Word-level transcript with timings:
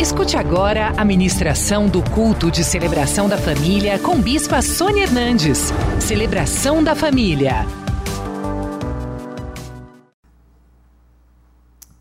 Escute 0.00 0.36
agora 0.36 0.92
a 0.96 1.04
ministração 1.04 1.88
do 1.88 2.00
culto 2.12 2.52
de 2.52 2.62
celebração 2.62 3.28
da 3.28 3.36
família 3.36 3.98
com 3.98 4.22
Bispa 4.22 4.62
Sônia 4.62 5.02
Hernandes. 5.02 5.72
Celebração 6.00 6.84
da 6.84 6.94
família. 6.94 7.66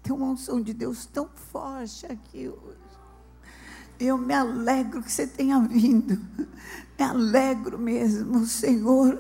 Tem 0.03 0.13
uma 0.13 0.27
unção 0.27 0.61
de 0.61 0.75
Deus 0.75 1.07
tão 1.07 1.27
forte 1.51 2.05
aqui 2.05 2.47
hoje. 2.47 2.77
Eu 3.99 4.15
me 4.15 4.35
alegro 4.35 5.01
que 5.01 5.11
você 5.11 5.25
tenha 5.25 5.59
vindo. 5.59 6.21
Me 6.99 7.03
alegro 7.03 7.79
mesmo, 7.79 8.45
Senhor 8.45 9.17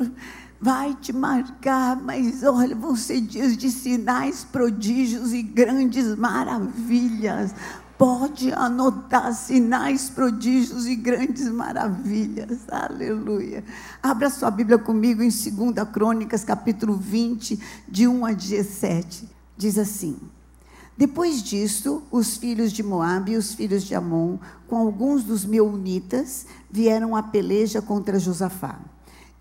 vai 0.59 0.95
te 0.95 1.13
marcar, 1.13 1.95
mas 2.01 2.43
olha, 2.43 2.75
vão 2.75 2.95
ser 2.95 3.21
dias 3.21 3.55
de 3.55 3.69
sinais, 3.69 4.43
prodígios 4.43 5.31
e 5.31 5.41
grandes 5.41 6.15
maravilhas. 6.15 7.53
Pode 7.97 8.53
anotar 8.53 9.33
sinais, 9.33 10.07
prodígios 10.07 10.85
e 10.85 10.95
grandes 10.95 11.49
maravilhas. 11.49 12.59
Aleluia. 12.69 13.63
Abra 14.03 14.29
sua 14.29 14.51
Bíblia 14.51 14.77
comigo 14.77 15.23
em 15.23 15.29
2 15.29 15.89
Crônicas, 15.91 16.43
capítulo 16.43 16.95
20, 16.95 17.59
de 17.87 18.07
1 18.07 18.25
a 18.25 18.33
17. 18.33 19.27
Diz 19.57 19.79
assim: 19.79 20.15
Depois 20.95 21.41
disto, 21.41 22.03
os 22.11 22.37
filhos 22.37 22.71
de 22.71 22.83
Moabe 22.83 23.31
e 23.31 23.35
os 23.35 23.55
filhos 23.55 23.81
de 23.83 23.95
Amon, 23.95 24.37
com 24.67 24.77
alguns 24.77 25.23
dos 25.23 25.43
meunitas, 25.43 26.45
vieram 26.69 27.15
à 27.15 27.23
peleja 27.23 27.81
contra 27.81 28.19
Josafá. 28.19 28.79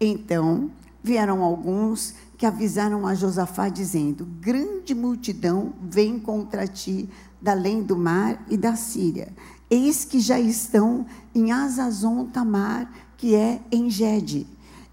Então, 0.01 0.71
vieram 1.05 1.43
alguns 1.43 2.15
que 2.37 2.47
avisaram 2.47 3.07
a 3.07 3.15
Josafá 3.15 3.69
dizendo: 3.69 4.27
Grande 4.41 4.95
multidão 4.95 5.73
vem 5.83 6.19
contra 6.19 6.67
ti 6.67 7.09
da 7.41 7.53
além 7.53 7.83
do 7.83 7.97
mar 7.97 8.45
e 8.49 8.57
da 8.57 8.77
Síria. 8.77 9.29
Eis 9.71 10.05
que 10.05 10.21
já 10.21 10.39
estão 10.39 11.07
em 11.35 11.53
Azazon 11.53 12.27
Tamar, 12.27 12.91
que 13.17 13.35
é 13.35 13.61
em 13.71 13.91
Gede. 13.91 14.47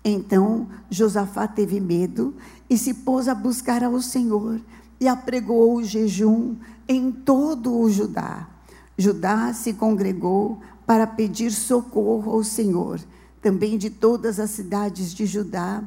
Então 0.04 0.68
Josafá 0.90 1.48
teve 1.48 1.80
medo 1.80 2.36
e 2.70 2.78
se 2.78 2.94
pôs 2.94 3.28
a 3.28 3.36
buscar 3.36 3.84
ao 3.84 4.02
Senhor 4.02 4.60
e 5.00 5.08
apregoou 5.08 5.78
o 5.78 5.84
jejum 5.84 6.56
em 6.88 7.12
todo 7.12 7.78
o 7.78 7.90
Judá. 7.90 8.48
Judá 8.98 9.54
se 9.54 9.74
congregou 9.74 10.60
para 10.86 11.08
pedir 11.08 11.52
socorro 11.52 12.32
ao 12.32 12.44
Senhor. 12.44 13.00
Também 13.42 13.78
de 13.78 13.90
todas 13.90 14.40
as 14.40 14.52
cidades 14.52 15.14
de 15.14 15.26
Judá 15.26 15.84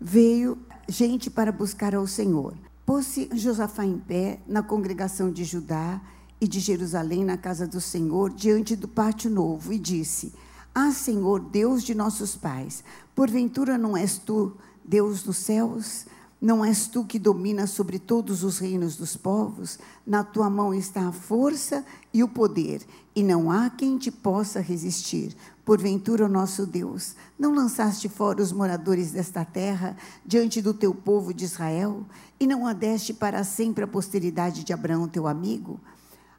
veio 0.00 0.58
gente 0.88 1.30
para 1.30 1.52
buscar 1.52 1.94
ao 1.94 2.06
Senhor. 2.06 2.54
Pôs-se 2.86 3.30
Josafá 3.32 3.84
em 3.84 3.98
pé 3.98 4.40
na 4.46 4.62
congregação 4.62 5.30
de 5.30 5.42
Judá 5.42 6.00
e 6.38 6.46
de 6.46 6.60
Jerusalém 6.60 7.24
na 7.24 7.38
casa 7.38 7.66
do 7.66 7.80
Senhor, 7.80 8.30
diante 8.30 8.76
do 8.76 8.86
pátio 8.86 9.30
novo, 9.30 9.72
e 9.72 9.78
disse: 9.78 10.34
Ah, 10.74 10.92
Senhor, 10.92 11.40
Deus 11.40 11.82
de 11.82 11.94
nossos 11.94 12.36
pais, 12.36 12.84
porventura 13.14 13.78
não 13.78 13.96
és 13.96 14.18
tu 14.18 14.54
Deus 14.84 15.22
dos 15.22 15.38
céus? 15.38 16.06
Não 16.44 16.62
és 16.62 16.86
tu 16.86 17.06
que 17.06 17.18
dominas 17.18 17.70
sobre 17.70 17.98
todos 17.98 18.44
os 18.44 18.58
reinos 18.58 18.98
dos 18.98 19.16
povos? 19.16 19.78
Na 20.06 20.22
tua 20.22 20.50
mão 20.50 20.74
está 20.74 21.08
a 21.08 21.10
força 21.10 21.82
e 22.12 22.22
o 22.22 22.28
poder, 22.28 22.82
e 23.16 23.22
não 23.22 23.50
há 23.50 23.70
quem 23.70 23.96
te 23.96 24.10
possa 24.10 24.60
resistir. 24.60 25.34
Porventura, 25.64 26.28
nosso 26.28 26.66
Deus, 26.66 27.16
não 27.38 27.54
lançaste 27.54 28.10
fora 28.10 28.42
os 28.42 28.52
moradores 28.52 29.12
desta 29.12 29.42
terra 29.42 29.96
diante 30.22 30.60
do 30.60 30.74
teu 30.74 30.94
povo 30.94 31.32
de 31.32 31.46
Israel, 31.46 32.04
e 32.38 32.46
não 32.46 32.66
a 32.66 32.74
deste 32.74 33.14
para 33.14 33.42
sempre 33.42 33.82
a 33.82 33.88
posteridade 33.88 34.64
de 34.64 34.72
Abraão, 34.74 35.08
teu 35.08 35.26
amigo? 35.26 35.80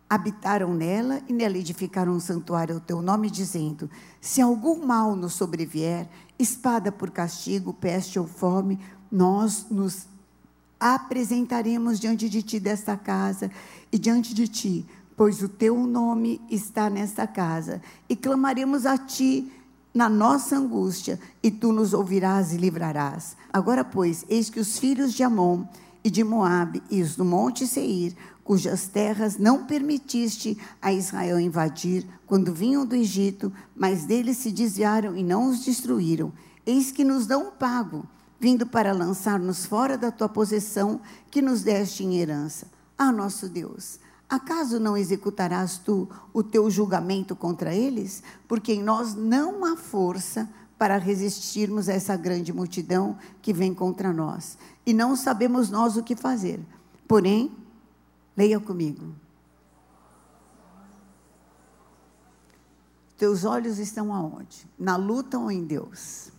Habitaram 0.08 0.72
nela 0.72 1.20
e 1.28 1.34
nela 1.34 1.58
edificaram 1.58 2.14
um 2.14 2.20
santuário 2.20 2.76
ao 2.76 2.82
teu 2.82 3.02
nome, 3.02 3.28
dizendo: 3.28 3.90
Se 4.22 4.40
algum 4.40 4.86
mal 4.86 5.16
nos 5.16 5.34
sobrevier, 5.34 6.08
espada 6.38 6.92
por 6.92 7.10
castigo, 7.10 7.74
peste 7.74 8.20
ou 8.20 8.28
fome, 8.28 8.80
nós 9.12 9.66
nos 9.70 10.08
apresentaremos 10.80 12.00
diante 12.00 12.30
de 12.30 12.42
ti 12.42 12.60
desta 12.60 12.98
casa 12.98 13.50
e 13.92 13.98
diante 13.98 14.34
de 14.34 14.48
ti 14.48 14.86
pois 15.16 15.42
o 15.42 15.48
teu 15.48 15.78
nome 15.88 16.42
está 16.50 16.90
nesta 16.90 17.26
casa, 17.26 17.82
e 18.10 18.16
clamaremos 18.16 18.86
a 18.86 18.98
ti 18.98 19.52
na 19.94 20.10
nossa 20.10 20.58
angústia, 20.58 21.20
e 21.42 21.50
tu 21.50 21.72
nos 21.72 21.94
ouvirás 21.94 22.54
e 22.54 22.58
livrarás. 22.58 23.38
Agora, 23.52 23.84
pois, 23.84 24.26
eis 24.28 24.50
que 24.50 24.60
os 24.60 24.78
filhos 24.78 25.14
de 25.14 25.24
Amon 25.24 25.64
e 26.04 26.10
de 26.10 26.24
Moabe 26.24 26.84
e 26.92 27.02
os 27.02 27.16
do 27.16 27.24
monte 27.24 27.66
Seir, 27.66 28.14
cujas 28.44 28.88
terras 28.88 29.38
não 29.38 29.66
permitiste 29.66 30.58
a 30.82 30.92
Israel 30.92 31.40
invadir 31.40 32.06
quando 32.28 32.54
vinham 32.54 32.86
do 32.86 32.96
Egito, 32.96 33.52
mas 33.76 34.06
deles 34.06 34.38
se 34.38 34.52
desviaram 34.52 35.16
e 35.16 35.24
não 35.24 35.50
os 35.50 35.64
destruíram. 35.64 36.32
Eis 36.66 36.92
que 36.92 37.04
nos 37.04 37.26
dão 37.26 37.48
um 37.48 37.52
pago, 37.52 38.06
vindo 38.46 38.68
para 38.68 38.94
lançar-nos 38.94 39.66
fora 39.66 39.98
da 39.98 40.12
tua 40.12 40.30
possessão 40.30 41.02
que 41.32 41.42
nos 41.42 41.64
deste 41.64 42.04
em 42.04 42.18
herança. 42.18 42.68
Ah, 42.96 43.12
nosso 43.12 43.50
Deus, 43.50 44.00
Acaso 44.30 44.80
não 44.80 44.96
executarás 44.96 45.80
tu 45.80 46.08
o 46.32 46.44
teu 46.44 46.70
julgamento 46.70 47.36
contra 47.36 47.74
eles? 47.74 48.22
Porque 48.48 48.74
em 48.74 48.84
nós 48.84 49.16
não 49.16 49.66
há 49.66 49.76
força 49.76 50.48
para 50.78 50.98
resistirmos 50.98 51.90
a 51.90 51.94
essa 51.94 52.16
grande 52.16 52.54
multidão 52.54 53.18
que 53.42 53.52
vem 53.52 53.74
contra 53.74 54.14
nós. 54.14 54.60
E 54.86 54.94
não 54.94 55.16
sabemos 55.16 55.72
nós 55.72 55.98
o 55.98 56.04
que 56.04 56.16
fazer. 56.16 56.60
Porém, 57.08 57.52
leia 58.38 58.60
comigo. 58.60 59.16
Teus 63.18 63.44
olhos 63.44 63.80
estão 63.80 64.14
aonde? 64.14 64.68
Na 64.78 64.96
luta 64.98 65.40
ou 65.40 65.52
em 65.52 65.64
Deus? 65.64 66.35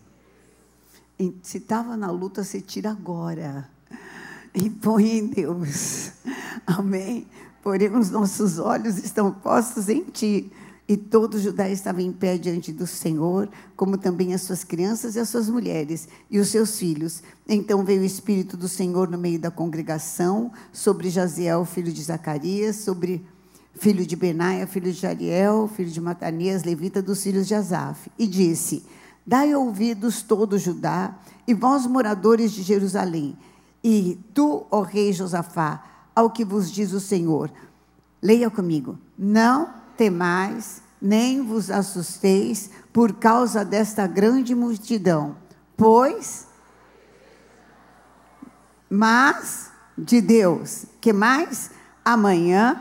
Se 1.43 1.59
estava 1.59 1.97
na 1.97 2.11
luta, 2.11 2.45
se 2.45 2.61
tira 2.61 2.91
agora. 2.91 3.69
E 4.55 4.71
põe 4.71 5.19
em 5.19 5.27
Deus. 5.27 6.13
Amém? 6.67 7.27
porém 7.67 7.91
os 7.97 8.13
nossos 8.13 8.61
olhos 8.61 8.97
estão 8.97 9.33
postos 9.33 9.89
em 9.89 10.05
ti. 10.05 10.53
E 10.87 10.97
todo 10.97 11.37
Judá 11.37 11.69
estava 11.69 12.01
em 12.01 12.13
pé 12.13 12.39
diante 12.39 12.73
do 12.73 12.87
Senhor, 12.87 13.49
como 13.75 13.99
também 13.99 14.33
as 14.33 14.43
suas 14.43 14.63
crianças 14.63 15.17
e 15.17 15.19
as 15.19 15.29
suas 15.29 15.49
mulheres 15.49 16.07
e 16.31 16.39
os 16.39 16.47
seus 16.47 16.79
filhos. 16.79 17.25
Então 17.49 17.85
veio 17.85 18.03
o 18.03 18.05
Espírito 18.05 18.57
do 18.57 18.69
Senhor 18.69 19.11
no 19.11 19.19
meio 19.19 19.41
da 19.41 19.51
congregação, 19.51 20.53
sobre 20.73 21.11
Jaziel, 21.11 21.65
filho 21.65 21.93
de 21.93 22.05
Zacarias, 22.05 22.77
sobre 22.77 23.27
filho 23.75 24.07
de 24.07 24.15
Benaia, 24.15 24.65
filho 24.69 24.93
de 24.93 25.01
Jariel, 25.01 25.69
filho 25.75 25.91
de 25.91 26.01
Matanias, 26.01 26.63
levita 26.63 27.03
dos 27.03 27.21
filhos 27.21 27.49
de 27.49 27.55
Asaf, 27.57 28.09
e 28.17 28.29
disse: 28.29 28.85
Dai 29.27 29.55
ouvidos 29.55 30.23
todo 30.23 30.59
Judá, 30.59 31.15
e 31.47 31.55
vós 31.55 31.87
moradores 31.87 32.53
de 32.53 32.63
Jerusalém, 32.63 33.37
e 33.83 34.19
tu, 34.35 34.67
ó 34.71 34.83
rei 34.83 35.13
Josafá, 35.13 35.83
ao 36.15 36.31
que 36.31 36.45
vos 36.45 36.71
diz 36.71 36.93
o 36.93 37.01
Senhor. 37.01 37.51
Leia 38.23 38.51
comigo. 38.51 38.99
Não 39.19 39.71
temais, 39.97 40.83
nem 41.01 41.43
vos 41.43 41.71
assusteis 41.71 42.71
por 42.93 43.15
causa 43.15 43.65
desta 43.65 44.07
grande 44.07 44.55
multidão, 44.55 45.37
pois 45.77 46.47
mas 48.89 49.71
de 49.97 50.21
Deus, 50.21 50.87
que 51.01 51.13
mais 51.13 51.71
amanhã 52.05 52.81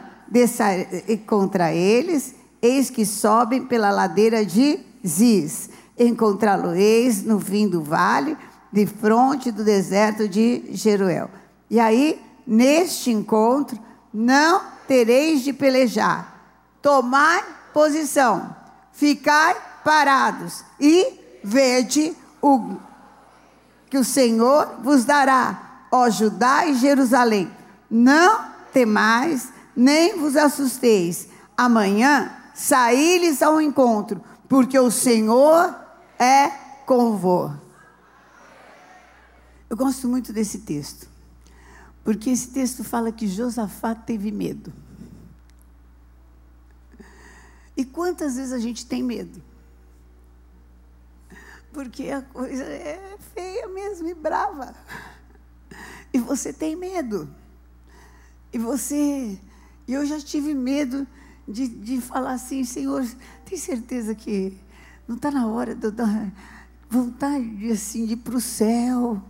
contra 1.25 1.73
eles, 1.73 2.35
eis 2.61 2.89
que 2.89 3.05
sobem 3.05 3.65
pela 3.65 3.91
ladeira 3.91 4.45
de 4.45 4.79
Ziz. 5.05 5.69
Encontrá-lo-eis 5.97 7.23
no 7.23 7.39
fim 7.39 7.67
do 7.67 7.81
vale, 7.81 8.37
de 8.71 8.85
fronte 8.85 9.51
do 9.51 9.63
deserto 9.63 10.27
de 10.27 10.65
Jeruel. 10.71 11.29
E 11.69 11.79
aí 11.79 12.21
neste 12.45 13.11
encontro, 13.11 13.79
não 14.13 14.61
tereis 14.87 15.41
de 15.41 15.51
pelejar. 15.51 16.33
Tomai 16.81 17.43
posição, 17.73 18.55
ficai 18.93 19.55
parados 19.83 20.63
e 20.79 21.39
vede 21.43 22.15
o 22.41 22.75
que 23.89 23.97
o 23.97 24.03
Senhor 24.03 24.75
vos 24.81 25.05
dará, 25.05 25.87
ó 25.91 26.09
Judá 26.09 26.65
e 26.65 26.75
Jerusalém. 26.75 27.51
Não 27.89 28.45
temais, 28.73 29.49
nem 29.75 30.17
vos 30.17 30.35
assusteis. 30.35 31.27
Amanhã 31.57 32.31
saí-lhes 32.53 33.41
ao 33.41 33.61
encontro, 33.61 34.21
porque 34.47 34.77
o 34.77 34.91
Senhor 34.91 35.73
é 36.25 36.49
convosco. 36.85 37.61
Eu 39.69 39.77
gosto 39.77 40.07
muito 40.07 40.33
desse 40.33 40.59
texto. 40.59 41.07
Porque 42.03 42.29
esse 42.29 42.49
texto 42.49 42.83
fala 42.83 43.11
que 43.11 43.27
Josafá 43.27 43.95
teve 43.95 44.31
medo. 44.31 44.71
E 47.75 47.83
quantas 47.83 48.35
vezes 48.35 48.53
a 48.53 48.59
gente 48.59 48.85
tem 48.85 49.03
medo? 49.03 49.41
Porque 51.73 52.09
a 52.09 52.21
coisa 52.21 52.63
é 52.63 53.17
feia 53.33 53.67
mesmo 53.67 54.07
e 54.07 54.13
brava. 54.13 54.73
E 56.13 56.19
você 56.19 56.53
tem 56.53 56.75
medo. 56.75 57.27
E 58.53 58.57
você. 58.57 59.37
Eu 59.87 60.05
já 60.05 60.19
tive 60.19 60.53
medo 60.53 61.05
de, 61.47 61.67
de 61.67 61.99
falar 61.99 62.33
assim, 62.33 62.63
Senhor, 62.63 63.05
tem 63.43 63.57
certeza 63.57 64.15
que 64.15 64.57
não 65.07 65.15
está 65.15 65.29
na 65.29 65.47
hora 65.47 65.75
de 65.75 65.91
dar 65.91 66.31
vontade 66.89 67.71
assim, 67.71 68.05
de 68.05 68.13
ir 68.13 68.17
para 68.17 68.35
o 68.35 68.41
céu. 68.41 69.21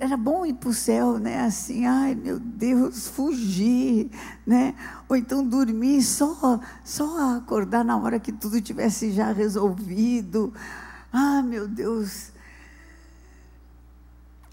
Era 0.00 0.16
bom 0.16 0.46
ir 0.46 0.54
para 0.54 0.70
o 0.70 0.74
céu, 0.74 1.18
né? 1.18 1.40
Assim, 1.40 1.84
ai 1.84 2.14
meu 2.14 2.38
Deus, 2.38 3.08
fugir, 3.08 4.10
né? 4.46 4.74
Ou 5.08 5.16
então 5.16 5.46
dormir, 5.46 6.02
só, 6.02 6.60
só 6.84 7.36
acordar 7.36 7.84
na 7.84 7.96
hora 7.96 8.18
que 8.18 8.32
tudo 8.32 8.60
tivesse 8.60 9.10
já 9.10 9.32
resolvido. 9.32 10.54
Ah, 11.12 11.42
meu 11.42 11.68
Deus. 11.68 12.32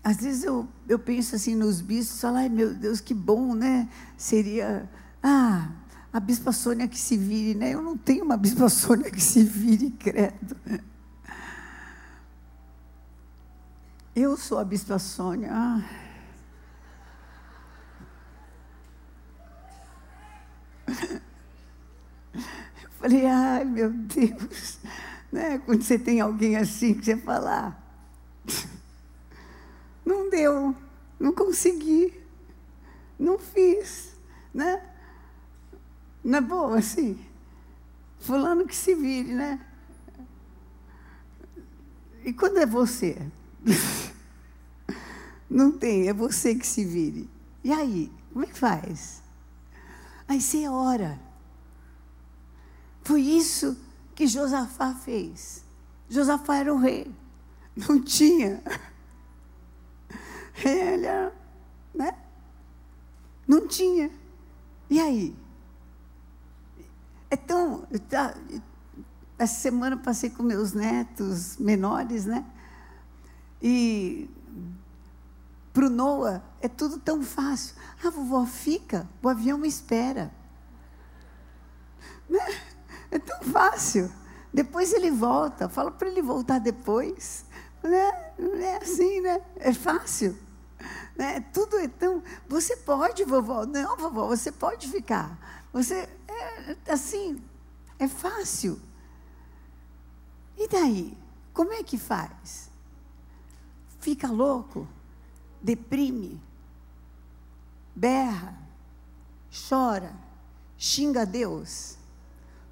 Às 0.04 0.18
vezes 0.18 0.44
eu, 0.44 0.68
eu 0.90 0.98
penso 0.98 1.36
assim 1.36 1.56
nos 1.56 1.80
bispos, 1.80 2.20
falo, 2.20 2.38
ai 2.38 2.50
meu 2.50 2.74
Deus, 2.74 3.00
que 3.00 3.14
bom, 3.14 3.54
né? 3.54 3.88
Seria, 4.18 4.90
ah, 5.22 5.70
a 6.14 6.20
bispa 6.20 6.52
Sônia 6.52 6.88
que 6.88 7.00
se 7.00 7.16
vire, 7.16 7.58
né? 7.58 7.74
Eu 7.74 7.82
não 7.82 7.98
tenho 7.98 8.26
uma 8.26 8.36
bispa 8.36 8.68
Sônia 8.70 9.10
que 9.10 9.22
se 9.22 9.44
vire, 9.44 9.92
credo. 9.92 10.58
Eu 14.14 14.36
sou 14.36 14.60
a 14.60 14.66
bispa 14.66 15.00
Sônia. 15.00 15.50
Ah. 15.52 15.82
Eu 22.34 22.90
falei, 23.10 23.26
ai 23.26 23.66
meu 23.66 23.90
Deus, 23.90 24.80
né? 25.32 25.58
Quando 25.60 25.82
você 25.82 25.98
tem 25.98 26.22
alguém 26.22 26.56
assim 26.56 26.94
que 26.94 27.04
você 27.04 27.18
fala, 27.18 27.70
ah, 27.70 27.76
não 30.06 30.30
deu, 30.30 30.76
não 31.20 31.34
consegui, 31.34 32.22
não 33.18 33.40
fiz, 33.40 34.16
né? 34.54 34.91
É 36.24 36.42
boa 36.42 36.78
assim? 36.78 37.20
Fulano 38.20 38.68
que 38.68 38.76
se 38.76 38.94
vire, 38.94 39.34
né? 39.34 39.60
E 42.24 42.32
quando 42.32 42.58
é 42.58 42.66
você? 42.66 43.18
Não 45.50 45.72
tem, 45.72 46.08
é 46.08 46.14
você 46.14 46.56
que 46.56 46.66
se 46.66 46.86
vire. 46.86 47.30
E 47.64 47.72
aí, 47.72 48.12
como 48.32 48.46
é 48.46 48.48
que 48.48 48.58
faz? 48.58 49.22
Aí 50.28 50.40
você 50.40 50.68
ora. 50.68 51.20
Foi 53.04 53.22
isso 53.22 53.78
que 54.16 54.28
Josafá 54.28 54.94
fez. 54.94 55.64
Josafá 56.08 56.58
era 56.58 56.74
o 56.74 56.78
rei. 56.78 57.12
Não 57.76 58.02
tinha. 58.02 58.62
Ele 60.64 61.06
era, 61.06 61.34
né? 61.94 62.16
Não 63.48 63.68
tinha. 63.68 64.12
E 64.90 65.00
aí? 65.00 65.36
Então, 67.32 67.88
tá, 68.10 68.36
essa 69.40 69.56
semana 69.56 69.96
passei 69.96 70.30
com 70.30 70.44
meus 70.44 70.74
netos 70.74 71.58
menores, 71.58 72.26
né? 72.26 72.46
E 73.62 74.30
para 75.72 75.86
o 75.86 75.90
Noah 75.90 76.44
é 76.62 76.68
tudo 76.68 77.00
tão 77.00 77.24
fácil. 77.24 77.76
Ah, 78.04 78.10
vovó, 78.10 78.46
fica, 78.46 79.08
o 79.24 79.30
avião 79.30 79.58
me 79.58 79.68
espera. 79.68 80.32
Né? 82.30 82.46
É 83.10 83.18
tão 83.18 83.42
fácil. 83.44 84.12
Depois 84.54 84.92
ele 84.92 85.10
volta, 85.10 85.70
fala 85.70 85.92
para 85.92 86.10
ele 86.10 86.22
voltar 86.22 86.60
depois. 86.60 87.46
Né? 87.82 88.34
Não 88.38 88.56
é 88.56 88.78
assim, 88.78 89.22
né? 89.22 89.42
É 89.56 89.74
fácil. 89.74 90.38
Né? 91.16 91.40
Tudo 91.54 91.78
é 91.78 91.88
tão. 91.88 92.22
Você 92.50 92.76
pode, 92.76 93.24
vovó. 93.24 93.66
Não, 93.66 93.96
vovó, 93.96 94.28
você 94.28 94.52
pode 94.52 94.88
ficar. 94.90 95.38
Você, 95.74 96.10
é, 96.42 96.78
assim, 96.92 97.42
é 98.00 98.08
fácil. 98.08 98.80
E 100.58 100.68
daí? 100.68 101.18
Como 101.54 101.72
é 101.74 101.84
que 101.84 101.98
faz? 101.98 102.70
Fica 104.00 104.28
louco? 104.28 104.88
Deprime? 105.62 106.42
Berra? 107.96 108.58
Chora? 109.70 110.16
Xinga 110.78 111.26
Deus? 111.26 111.98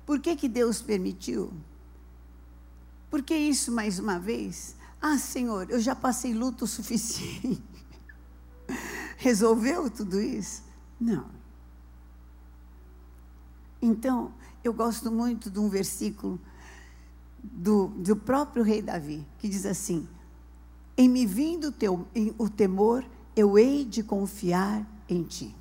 Por 0.06 0.20
que, 0.20 0.36
que 0.36 0.50
Deus 0.50 0.82
permitiu? 0.82 1.54
Por 3.10 3.22
que 3.22 3.36
isso 3.36 3.72
mais 3.72 4.00
uma 4.00 4.18
vez? 4.18 4.76
Ah, 5.02 5.18
Senhor, 5.18 5.70
eu 5.70 5.80
já 5.80 5.96
passei 5.96 6.34
luto 6.34 6.66
suficiente. 6.68 7.62
Resolveu 9.18 9.90
tudo 9.90 10.20
isso? 10.20 10.64
Não. 11.00 11.39
Então, 13.82 14.34
eu 14.64 14.74
gosto 14.74 15.12
muito 15.12 15.50
de 15.50 15.60
um 15.60 15.70
versículo 15.70 16.40
do, 17.42 17.88
do 17.88 18.16
próprio 18.16 18.64
rei 18.64 18.82
Davi, 18.82 19.26
que 19.38 19.48
diz 19.48 19.66
assim: 19.66 20.08
Em 20.98 21.08
me 21.08 21.26
vindo 21.26 21.72
teu, 21.72 22.06
em, 22.14 22.34
o 22.38 22.50
temor, 22.50 23.06
eu 23.36 23.58
hei 23.58 23.86
de 23.86 24.04
confiar 24.04 24.86
em 25.08 25.24
ti. 25.24 25.56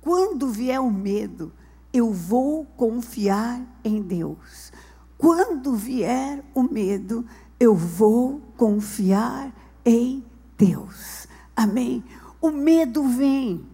Quando 0.00 0.48
vier 0.48 0.80
o 0.80 0.90
medo, 0.90 1.52
eu 1.92 2.12
vou 2.12 2.64
confiar 2.64 3.64
em 3.84 4.02
Deus. 4.02 4.72
Quando 5.16 5.76
vier 5.76 6.44
o 6.52 6.64
medo, 6.64 7.24
eu 7.60 7.76
vou 7.76 8.40
confiar 8.56 9.54
em 9.84 10.24
Deus. 10.58 11.28
Amém? 11.54 12.02
O 12.40 12.50
medo 12.50 13.06
vem, 13.06 13.64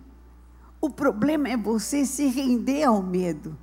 o 0.80 0.88
problema 0.88 1.48
é 1.48 1.56
você 1.56 2.06
se 2.06 2.26
render 2.26 2.84
ao 2.84 3.02
medo, 3.02 3.56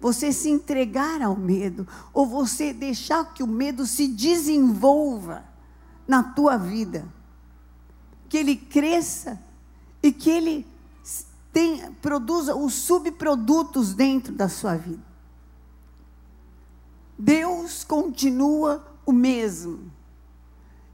você 0.00 0.32
se 0.32 0.50
entregar 0.50 1.22
ao 1.22 1.36
medo, 1.36 1.86
ou 2.12 2.26
você 2.26 2.72
deixar 2.72 3.32
que 3.32 3.42
o 3.42 3.46
medo 3.46 3.86
se 3.86 4.08
desenvolva 4.08 5.44
na 6.06 6.22
tua 6.22 6.56
vida, 6.56 7.06
que 8.28 8.36
ele 8.36 8.56
cresça 8.56 9.40
e 10.02 10.10
que 10.10 10.30
ele 10.30 10.66
tenha, 11.52 11.92
produza 12.00 12.56
os 12.56 12.74
subprodutos 12.74 13.94
dentro 13.94 14.32
da 14.32 14.48
sua 14.48 14.76
vida. 14.76 15.12
Deus 17.18 17.84
continua 17.84 18.84
o 19.06 19.12
mesmo. 19.12 19.92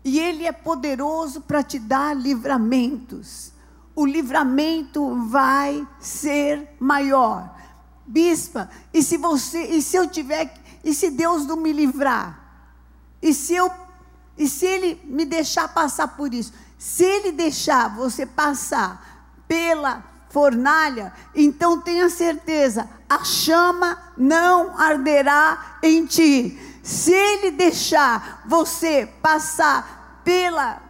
E 0.05 0.19
Ele 0.19 0.47
é 0.47 0.53
poderoso 0.53 1.41
para 1.41 1.63
te 1.63 1.79
dar 1.79 2.15
livramentos 2.15 3.53
o 3.99 4.07
livramento 4.07 5.27
vai 5.27 5.85
ser 5.99 6.77
maior. 6.79 7.53
Bispa, 8.07 8.71
e 8.95 9.03
se 9.03 9.17
você, 9.17 9.61
e 9.61 9.83
se 9.83 9.97
eu 9.97 10.09
tiver, 10.09 10.55
e 10.85 10.95
se 10.95 11.11
Deus 11.11 11.45
não 11.45 11.57
me 11.57 11.73
livrar? 11.73 12.39
E 13.21 13.35
se 13.35 13.57
eu 13.57 13.69
e 14.37 14.49
se 14.49 14.67
ele 14.67 15.01
me 15.03 15.25
deixar 15.25 15.67
passar 15.67 16.07
por 16.17 16.33
isso? 16.33 16.53
Se 16.79 17.03
ele 17.03 17.33
deixar 17.33 17.97
você 17.97 18.25
passar 18.25 19.35
pela 19.49 20.05
fornalha, 20.31 21.13
então 21.35 21.81
tenha 21.81 22.09
certeza, 22.09 22.89
a 23.09 23.25
chama 23.25 23.99
não 24.17 24.79
arderá 24.79 25.79
em 25.83 26.07
ti. 26.07 26.57
Se 26.85 27.11
ele 27.11 27.51
deixar 27.51 28.45
você 28.47 29.07
passar 29.21 30.21
pela 30.23 30.81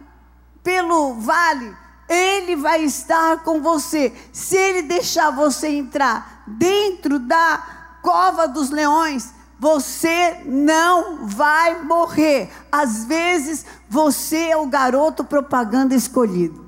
pelo 0.61 1.15
vale, 1.15 1.75
ele 2.09 2.55
vai 2.55 2.83
estar 2.83 3.43
com 3.43 3.61
você. 3.61 4.11
Se 4.33 4.57
Ele 4.57 4.81
deixar 4.81 5.29
você 5.29 5.67
entrar 5.67 6.43
dentro 6.47 7.19
da 7.19 7.99
cova 8.01 8.47
dos 8.47 8.71
leões, 8.71 9.31
você 9.59 10.41
não 10.45 11.27
vai 11.27 11.83
morrer. 11.83 12.49
Às 12.71 13.05
vezes, 13.05 13.63
você 13.87 14.49
é 14.49 14.57
o 14.57 14.65
garoto 14.65 15.23
propaganda 15.23 15.93
escolhido. 15.93 16.67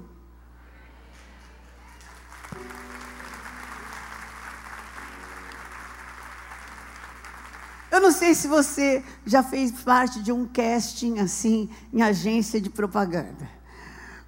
Eu 7.90 8.00
não 8.00 8.12
sei 8.12 8.34
se 8.34 8.48
você 8.48 9.04
já 9.26 9.44
fez 9.44 9.72
parte 9.72 10.22
de 10.22 10.32
um 10.32 10.48
casting 10.48 11.20
assim, 11.20 11.70
em 11.92 12.02
agência 12.02 12.62
de 12.62 12.70
propaganda. 12.70 13.50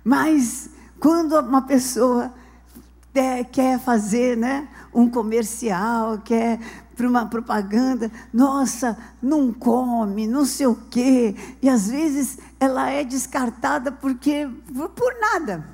Mas 0.03 0.70
quando 1.03 1.38
uma 1.38 1.62
pessoa 1.62 2.33
é, 3.13 3.43
quer 3.43 3.77
fazer 3.77 4.38
né, 4.38 4.69
um 4.93 5.10
comercial, 5.10 6.19
quer 6.19 6.57
para 6.95 7.05
uma 7.05 7.25
propaganda, 7.25 8.10
nossa, 8.33 8.98
não 9.22 9.51
come, 9.51 10.25
não 10.25 10.45
sei 10.45 10.65
o 10.65 10.79
quê, 10.89 11.36
e 11.62 11.67
às 11.67 11.89
vezes 11.89 12.38
ela 12.57 12.89
é 12.89 13.03
descartada 13.03 13.91
porque 13.91 14.50
por 14.95 15.13
nada. 15.19 15.67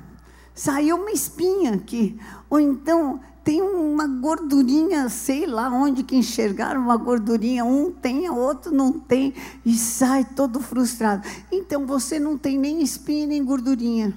Saiu 0.52 0.96
uma 0.96 1.12
espinha 1.12 1.74
aqui, 1.74 2.18
ou 2.50 2.58
então 2.58 3.20
tem 3.44 3.62
uma 3.62 4.08
gordurinha, 4.08 5.08
sei 5.08 5.46
lá 5.46 5.70
onde 5.70 6.02
que 6.02 6.16
enxergaram 6.16 6.80
uma 6.80 6.96
gordurinha, 6.96 7.64
um 7.64 7.92
tem, 7.92 8.28
outro 8.28 8.74
não 8.74 8.92
tem, 8.98 9.32
e 9.64 9.74
sai 9.74 10.24
todo 10.24 10.58
frustrado. 10.58 11.24
Então 11.52 11.86
você 11.86 12.18
não 12.18 12.36
tem 12.36 12.58
nem 12.58 12.82
espinha 12.82 13.28
nem 13.28 13.44
gordurinha 13.44 14.12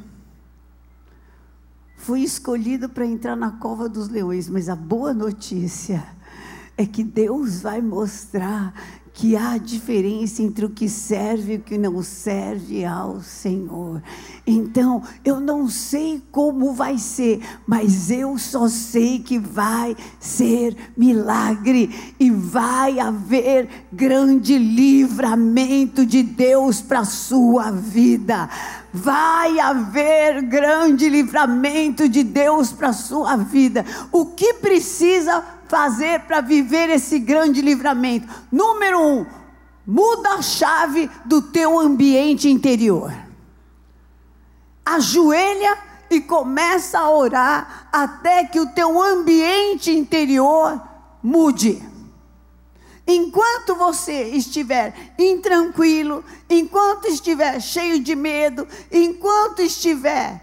foi 2.03 2.21
escolhido 2.21 2.89
para 2.89 3.05
entrar 3.05 3.33
na 3.33 3.51
cova 3.51 3.87
dos 3.87 4.09
leões, 4.09 4.49
mas 4.49 4.67
a 4.67 4.75
boa 4.75 5.13
notícia 5.13 6.03
é 6.77 6.85
que 6.85 7.01
Deus 7.01 7.61
vai 7.61 7.81
mostrar 7.81 8.73
que 9.13 9.37
há 9.37 9.59
diferença 9.59 10.41
entre 10.41 10.65
o 10.65 10.69
que 10.71 10.89
serve 10.89 11.53
e 11.53 11.57
o 11.57 11.61
que 11.61 11.77
não 11.77 12.01
serve 12.01 12.83
ao 12.83 13.21
Senhor. 13.21 14.01
Então, 14.45 15.03
eu 15.23 15.39
não 15.39 15.69
sei 15.69 16.21
como 16.31 16.73
vai 16.73 16.97
ser, 16.97 17.39
mas 17.67 18.09
eu 18.09 18.39
só 18.39 18.67
sei 18.67 19.19
que 19.19 19.37
vai 19.37 19.95
ser 20.19 20.75
milagre 20.97 22.15
e 22.19 22.31
vai 22.31 22.99
haver 22.99 23.69
grande 23.91 24.57
livramento 24.57 26.05
de 26.07 26.23
Deus 26.23 26.81
para 26.81 27.01
a 27.01 27.05
sua 27.05 27.69
vida. 27.69 28.49
Vai 28.91 29.59
haver 29.59 30.41
grande 30.41 31.07
livramento 31.07 32.09
de 32.09 32.23
Deus 32.23 32.71
para 32.71 32.89
a 32.89 32.93
sua 32.93 33.35
vida. 33.35 33.85
O 34.11 34.25
que 34.25 34.55
precisa 34.55 35.43
fazer 35.73 36.19
para 36.27 36.39
viver 36.39 36.87
esse 36.91 37.17
grande 37.17 37.59
livramento? 37.59 38.27
Número 38.51 39.01
um, 39.01 39.25
muda 39.87 40.35
a 40.35 40.41
chave 40.43 41.09
do 41.25 41.41
teu 41.41 41.79
ambiente 41.79 42.47
interior. 42.47 43.11
Ajoelha 44.85 45.75
e 46.11 46.21
começa 46.21 46.99
a 46.99 47.09
orar 47.09 47.87
até 47.91 48.45
que 48.45 48.59
o 48.59 48.67
teu 48.67 49.01
ambiente 49.01 49.89
interior 49.89 50.79
mude. 51.23 51.81
Enquanto 53.07 53.75
você 53.75 54.25
estiver 54.25 54.93
intranquilo, 55.17 56.23
enquanto 56.47 57.07
estiver 57.07 57.59
cheio 57.59 57.99
de 57.99 58.15
medo, 58.15 58.67
enquanto 58.91 59.63
estiver 59.63 60.39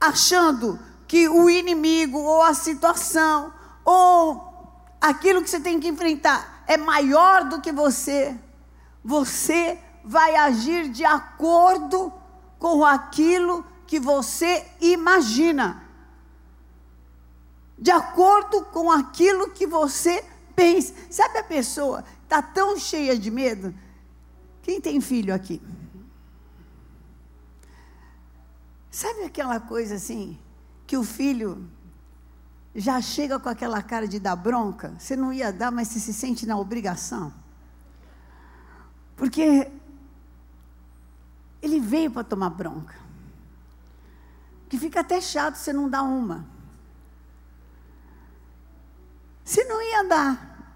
achando 0.00 0.78
que 1.08 1.28
o 1.28 1.50
inimigo 1.50 2.20
ou 2.20 2.42
a 2.42 2.54
situação 2.54 3.52
ou 3.84 4.51
aquilo 5.02 5.42
que 5.42 5.50
você 5.50 5.58
tem 5.58 5.80
que 5.80 5.88
enfrentar 5.88 6.62
é 6.68 6.76
maior 6.76 7.48
do 7.48 7.60
que 7.60 7.72
você, 7.72 8.38
você 9.04 9.76
vai 10.04 10.36
agir 10.36 10.88
de 10.88 11.04
acordo 11.04 12.12
com 12.58 12.84
aquilo 12.84 13.64
que 13.84 13.98
você 13.98 14.64
imagina. 14.80 15.82
De 17.76 17.90
acordo 17.90 18.64
com 18.66 18.92
aquilo 18.92 19.50
que 19.50 19.66
você 19.66 20.24
pensa. 20.54 20.94
Sabe 21.10 21.38
a 21.38 21.44
pessoa 21.44 22.04
está 22.22 22.40
tão 22.40 22.78
cheia 22.78 23.18
de 23.18 23.30
medo? 23.30 23.74
Quem 24.62 24.80
tem 24.80 25.00
filho 25.00 25.34
aqui? 25.34 25.60
Sabe 28.88 29.24
aquela 29.24 29.58
coisa 29.58 29.96
assim, 29.96 30.38
que 30.86 30.96
o 30.96 31.02
filho 31.02 31.68
já 32.74 33.00
chega 33.00 33.38
com 33.38 33.48
aquela 33.48 33.82
cara 33.82 34.08
de 34.08 34.18
dar 34.18 34.36
bronca, 34.36 34.94
você 34.98 35.14
não 35.14 35.32
ia 35.32 35.52
dar, 35.52 35.70
mas 35.70 35.88
você 35.88 36.00
se 36.00 36.12
sente 36.12 36.46
na 36.46 36.56
obrigação. 36.56 37.32
Porque 39.14 39.70
ele 41.60 41.78
veio 41.78 42.10
para 42.10 42.24
tomar 42.24 42.50
bronca. 42.50 42.94
Que 44.68 44.78
fica 44.78 45.00
até 45.00 45.20
chato 45.20 45.56
você 45.56 45.72
não 45.72 45.88
dar 45.88 46.02
uma. 46.02 46.46
Você 49.44 49.64
não 49.64 49.82
ia 49.82 50.04
dar. 50.08 50.74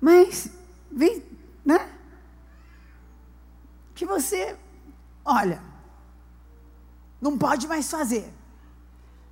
Mas 0.00 0.48
vem, 0.90 1.22
né? 1.64 1.92
Que 3.92 4.06
você, 4.06 4.56
olha, 5.24 5.60
não 7.20 7.36
pode 7.36 7.66
mais 7.66 7.90
fazer 7.90 8.32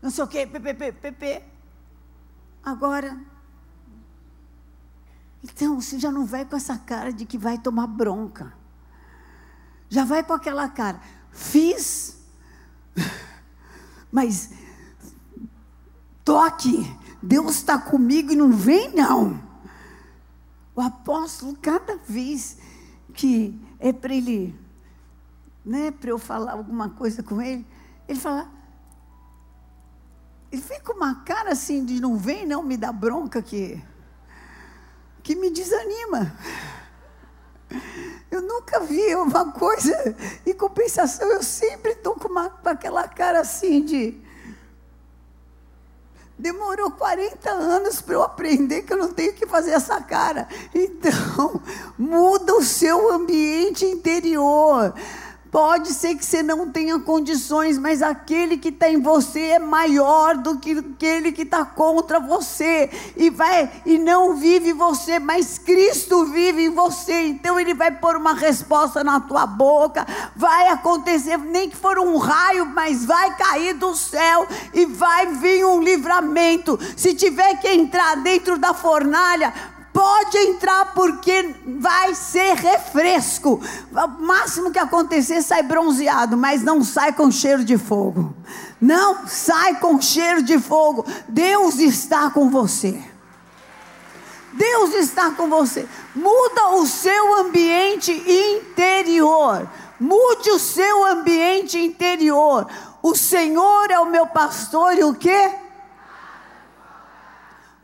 não 0.04 0.10
sei 0.10 0.22
o 0.22 0.28
quê, 0.28 0.46
PPP, 0.46 0.92
PP. 0.92 1.42
Agora, 2.62 3.18
então 5.42 5.80
você 5.80 5.98
já 5.98 6.12
não 6.12 6.26
vai 6.26 6.44
com 6.44 6.54
essa 6.54 6.76
cara 6.76 7.10
de 7.10 7.24
que 7.24 7.38
vai 7.38 7.56
tomar 7.56 7.86
bronca. 7.86 8.52
Já 9.88 10.04
vai 10.04 10.22
com 10.22 10.34
aquela 10.34 10.68
cara, 10.68 11.00
fiz, 11.30 12.18
mas 14.12 14.50
aqui, 16.44 16.84
Deus 17.22 17.56
está 17.56 17.78
comigo 17.78 18.30
e 18.30 18.36
não 18.36 18.52
vem 18.52 18.94
não. 18.94 19.42
O 20.76 20.82
apóstolo, 20.82 21.56
cada 21.62 21.96
vez 21.96 22.58
que 23.14 23.58
é 23.78 23.90
para 23.90 24.14
ele, 24.14 24.54
né, 25.64 25.90
para 25.90 26.10
eu 26.10 26.18
falar 26.18 26.52
alguma 26.52 26.90
coisa 26.90 27.22
com 27.22 27.40
ele, 27.40 27.66
ele 28.06 28.20
fala, 28.20 28.52
ele 30.54 30.62
fica 30.62 30.92
uma 30.92 31.16
cara 31.24 31.50
assim 31.50 31.84
de 31.84 32.00
não 32.00 32.16
vem, 32.16 32.46
não 32.46 32.62
me 32.62 32.76
dá 32.76 32.92
bronca 32.92 33.42
que, 33.42 33.82
que 35.20 35.34
me 35.34 35.50
desanima. 35.50 36.32
Eu 38.30 38.40
nunca 38.40 38.78
vi 38.80 39.16
uma 39.16 39.50
coisa, 39.50 40.16
em 40.46 40.54
compensação, 40.54 41.28
eu 41.28 41.42
sempre 41.42 41.92
estou 41.92 42.14
com, 42.14 42.28
uma, 42.28 42.48
com 42.48 42.68
aquela 42.68 43.08
cara 43.08 43.40
assim 43.40 43.84
de. 43.84 44.22
Demorou 46.38 46.90
40 46.92 47.50
anos 47.50 48.00
para 48.00 48.14
eu 48.14 48.22
aprender 48.22 48.82
que 48.82 48.92
eu 48.92 48.96
não 48.96 49.12
tenho 49.12 49.34
que 49.34 49.46
fazer 49.46 49.72
essa 49.72 50.00
cara. 50.00 50.46
Então, 50.72 51.60
muda 51.98 52.54
o 52.54 52.62
seu 52.62 53.12
ambiente 53.12 53.84
interior. 53.84 54.94
Pode 55.54 55.94
ser 55.94 56.16
que 56.16 56.26
você 56.26 56.42
não 56.42 56.68
tenha 56.68 56.98
condições, 56.98 57.78
mas 57.78 58.02
aquele 58.02 58.56
que 58.56 58.70
está 58.70 58.90
em 58.90 59.00
você 59.00 59.50
é 59.50 59.58
maior 59.60 60.36
do 60.36 60.58
que 60.58 60.72
aquele 60.72 61.30
que 61.30 61.42
está 61.42 61.64
contra 61.64 62.18
você. 62.18 62.90
E 63.16 63.30
vai 63.30 63.70
e 63.86 63.96
não 63.96 64.34
vive 64.34 64.72
você, 64.72 65.20
mas 65.20 65.56
Cristo 65.56 66.26
vive 66.26 66.64
em 66.64 66.70
você. 66.70 67.28
Então 67.28 67.60
ele 67.60 67.72
vai 67.72 67.92
pôr 67.92 68.16
uma 68.16 68.34
resposta 68.34 69.04
na 69.04 69.20
tua 69.20 69.46
boca. 69.46 70.04
Vai 70.34 70.70
acontecer, 70.70 71.38
nem 71.38 71.70
que 71.70 71.76
for 71.76 72.00
um 72.00 72.16
raio, 72.16 72.66
mas 72.66 73.04
vai 73.04 73.36
cair 73.36 73.74
do 73.74 73.94
céu 73.94 74.48
e 74.72 74.84
vai 74.86 75.28
vir 75.34 75.64
um 75.64 75.80
livramento. 75.80 76.76
Se 76.96 77.14
tiver 77.14 77.60
que 77.60 77.68
entrar 77.68 78.16
dentro 78.16 78.58
da 78.58 78.74
fornalha, 78.74 79.54
Pode 79.94 80.36
entrar 80.38 80.92
porque 80.92 81.54
vai 81.78 82.16
ser 82.16 82.56
refresco. 82.56 83.60
O 83.92 84.08
máximo 84.20 84.72
que 84.72 84.78
acontecer 84.80 85.40
sai 85.40 85.62
bronzeado, 85.62 86.36
mas 86.36 86.64
não 86.64 86.82
sai 86.82 87.12
com 87.12 87.30
cheiro 87.30 87.64
de 87.64 87.78
fogo. 87.78 88.34
Não 88.80 89.24
sai 89.28 89.76
com 89.76 90.02
cheiro 90.02 90.42
de 90.42 90.58
fogo. 90.58 91.06
Deus 91.28 91.78
está 91.78 92.28
com 92.28 92.50
você. 92.50 93.00
Deus 94.52 94.94
está 94.94 95.30
com 95.30 95.48
você. 95.48 95.86
Muda 96.12 96.70
o 96.70 96.86
seu 96.86 97.36
ambiente 97.36 98.10
interior. 98.10 99.70
Mude 100.00 100.50
o 100.50 100.58
seu 100.58 101.06
ambiente 101.06 101.78
interior. 101.78 102.66
O 103.00 103.14
Senhor 103.14 103.92
é 103.92 103.98
o 104.00 104.06
meu 104.06 104.26
pastor 104.26 104.98
e 104.98 105.04
o 105.04 105.14
que? 105.14 105.63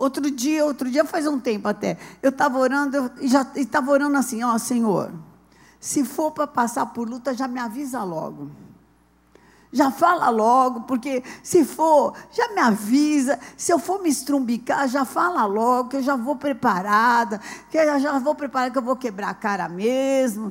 Outro 0.00 0.30
dia, 0.30 0.64
outro 0.64 0.90
dia 0.90 1.04
faz 1.04 1.26
um 1.26 1.38
tempo 1.38 1.68
até, 1.68 1.98
eu 2.22 2.30
estava 2.30 2.58
orando, 2.58 3.12
e 3.20 3.28
já 3.28 3.46
estava 3.54 3.90
orando 3.90 4.16
assim, 4.16 4.42
ó 4.42 4.56
Senhor, 4.56 5.12
se 5.78 6.06
for 6.06 6.30
para 6.30 6.46
passar 6.46 6.86
por 6.86 7.06
luta, 7.06 7.34
já 7.34 7.46
me 7.46 7.60
avisa 7.60 8.02
logo. 8.02 8.50
Já 9.70 9.90
fala 9.90 10.30
logo, 10.30 10.84
porque 10.84 11.22
se 11.42 11.66
for, 11.66 12.14
já 12.32 12.48
me 12.54 12.60
avisa. 12.60 13.38
Se 13.58 13.74
eu 13.74 13.78
for 13.78 14.02
me 14.02 14.08
estrumbicar, 14.08 14.88
já 14.88 15.04
fala 15.04 15.44
logo, 15.44 15.90
que 15.90 15.96
eu 15.98 16.02
já 16.02 16.16
vou 16.16 16.34
preparada, 16.34 17.38
que 17.70 17.76
eu 17.76 18.00
já 18.00 18.18
vou 18.18 18.34
preparada, 18.34 18.70
que 18.70 18.78
eu 18.78 18.82
vou 18.82 18.96
quebrar 18.96 19.28
a 19.28 19.34
cara 19.34 19.68
mesmo. 19.68 20.50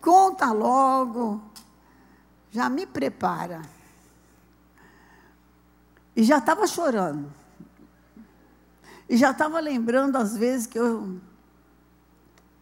Conta 0.00 0.52
logo. 0.52 1.42
Já 2.52 2.70
me 2.70 2.86
prepara. 2.86 3.60
E 6.14 6.22
já 6.22 6.38
estava 6.38 6.64
chorando. 6.68 7.43
E 9.08 9.16
já 9.16 9.30
estava 9.30 9.60
lembrando 9.60 10.16
às 10.16 10.36
vezes 10.36 10.66
que, 10.66 10.78
eu, 10.78 11.20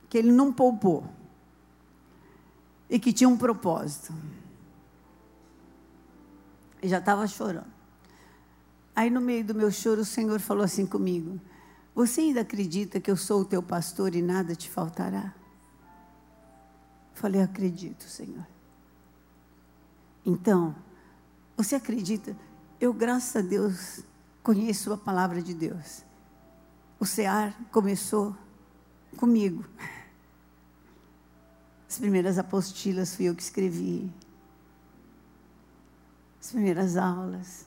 que 0.09 0.19
ele 0.19 0.33
não 0.33 0.53
poupou. 0.53 1.07
E 2.91 2.99
que 2.99 3.13
tinha 3.13 3.29
um 3.29 3.37
propósito. 3.37 4.13
E 6.83 6.89
já 6.89 6.99
estava 6.99 7.27
chorando. 7.27 7.73
Aí 8.95 9.09
no 9.09 9.21
meio 9.21 9.45
do 9.45 9.55
meu 9.55 9.71
choro 9.71 10.03
o 10.03 10.05
Senhor 10.05 10.41
falou 10.41 10.65
assim 10.65 10.85
comigo: 10.85 11.41
Você 11.95 12.21
ainda 12.21 12.43
acredita 12.43 13.01
que 13.01 13.11
eu 13.11 13.17
sou 13.17 13.41
o 13.41 13.45
teu 13.45 13.63
pastor 13.63 14.15
e 14.15 14.21
nada 14.21 14.55
te 14.55 14.69
faltará? 14.69 15.33
Falei, 17.15 17.41
acredito, 17.41 18.05
Senhor. 18.05 18.47
Então, 20.25 20.75
você 21.57 21.77
acredita? 21.77 22.37
Eu, 22.81 22.93
graças 22.93 23.37
a 23.37 23.47
Deus, 23.47 24.01
conheço 24.43 24.93
a 24.93 24.99
palavra 24.99 25.41
de 25.41 25.55
Deus 25.55 26.05
o 27.03 27.05
SEAR 27.05 27.53
começou 27.73 28.33
comigo. 29.17 29.65
As 31.91 31.99
primeiras 31.99 32.39
apostilas 32.39 33.17
fui 33.17 33.25
eu 33.25 33.35
que 33.35 33.43
escrevi. 33.43 34.09
As 36.41 36.53
primeiras 36.53 36.97
aulas. 36.97 37.67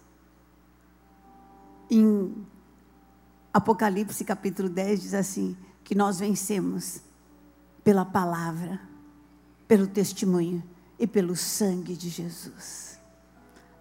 Em 1.91 2.47
Apocalipse 3.53 4.23
capítulo 4.23 4.69
10 4.69 5.01
diz 5.01 5.13
assim: 5.13 5.57
que 5.83 5.93
nós 5.93 6.17
vencemos 6.19 7.01
pela 7.83 8.05
palavra, 8.05 8.79
pelo 9.67 9.85
testemunho 9.85 10.63
e 10.97 11.05
pelo 11.05 11.35
sangue 11.35 11.93
de 11.97 12.07
Jesus. 12.07 12.97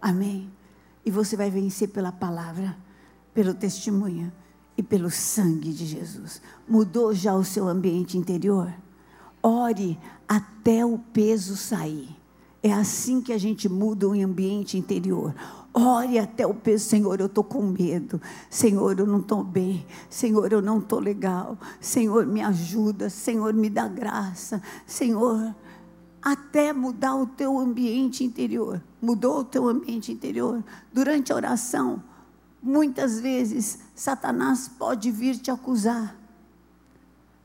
Amém? 0.01 0.51
E 1.05 1.09
você 1.09 1.37
vai 1.37 1.49
vencer 1.49 1.91
pela 1.91 2.11
palavra, 2.11 2.77
pelo 3.33 3.53
testemunho 3.53 4.33
e 4.77 4.83
pelo 4.83 5.09
sangue 5.09 5.71
de 5.71 5.85
Jesus. 5.85 6.41
Mudou 6.67 7.13
já 7.13 7.33
o 7.35 7.43
seu 7.43 7.67
ambiente 7.67 8.17
interior? 8.17 8.73
Ore 9.41 9.97
até 10.27 10.85
o 10.85 10.97
peso 10.97 11.55
sair. 11.55 12.09
É 12.61 12.73
assim 12.73 13.21
que 13.21 13.31
a 13.31 13.37
gente 13.37 13.69
muda 13.69 14.07
o 14.07 14.13
ambiente 14.13 14.77
interior. 14.77 15.35
Ore 15.71 16.17
até 16.17 16.47
o 16.47 16.53
peso, 16.53 16.85
Senhor, 16.85 17.19
eu 17.19 17.27
estou 17.27 17.43
com 17.43 17.61
medo. 17.61 18.19
Senhor, 18.49 18.99
eu 18.99 19.05
não 19.05 19.19
estou 19.19 19.43
bem. 19.43 19.85
Senhor, 20.09 20.51
eu 20.51 20.61
não 20.61 20.79
estou 20.79 20.99
legal. 20.99 21.59
Senhor, 21.79 22.25
me 22.25 22.41
ajuda. 22.41 23.09
Senhor, 23.09 23.53
me 23.53 23.69
dá 23.69 23.87
graça. 23.87 24.61
Senhor, 24.87 25.53
até 26.21 26.73
mudar 26.73 27.15
o 27.15 27.27
teu 27.27 27.59
ambiente 27.59 28.23
interior. 28.23 28.81
Mudou 28.99 29.41
o 29.41 29.43
teu 29.43 29.67
ambiente 29.67 30.11
interior. 30.11 30.63
Durante 30.91 31.31
a 31.31 31.35
oração, 31.35 32.01
muitas 32.61 33.19
vezes, 33.19 33.79
Satanás 33.93 34.67
pode 34.67 35.11
vir 35.11 35.37
te 35.37 35.51
acusar. 35.51 36.15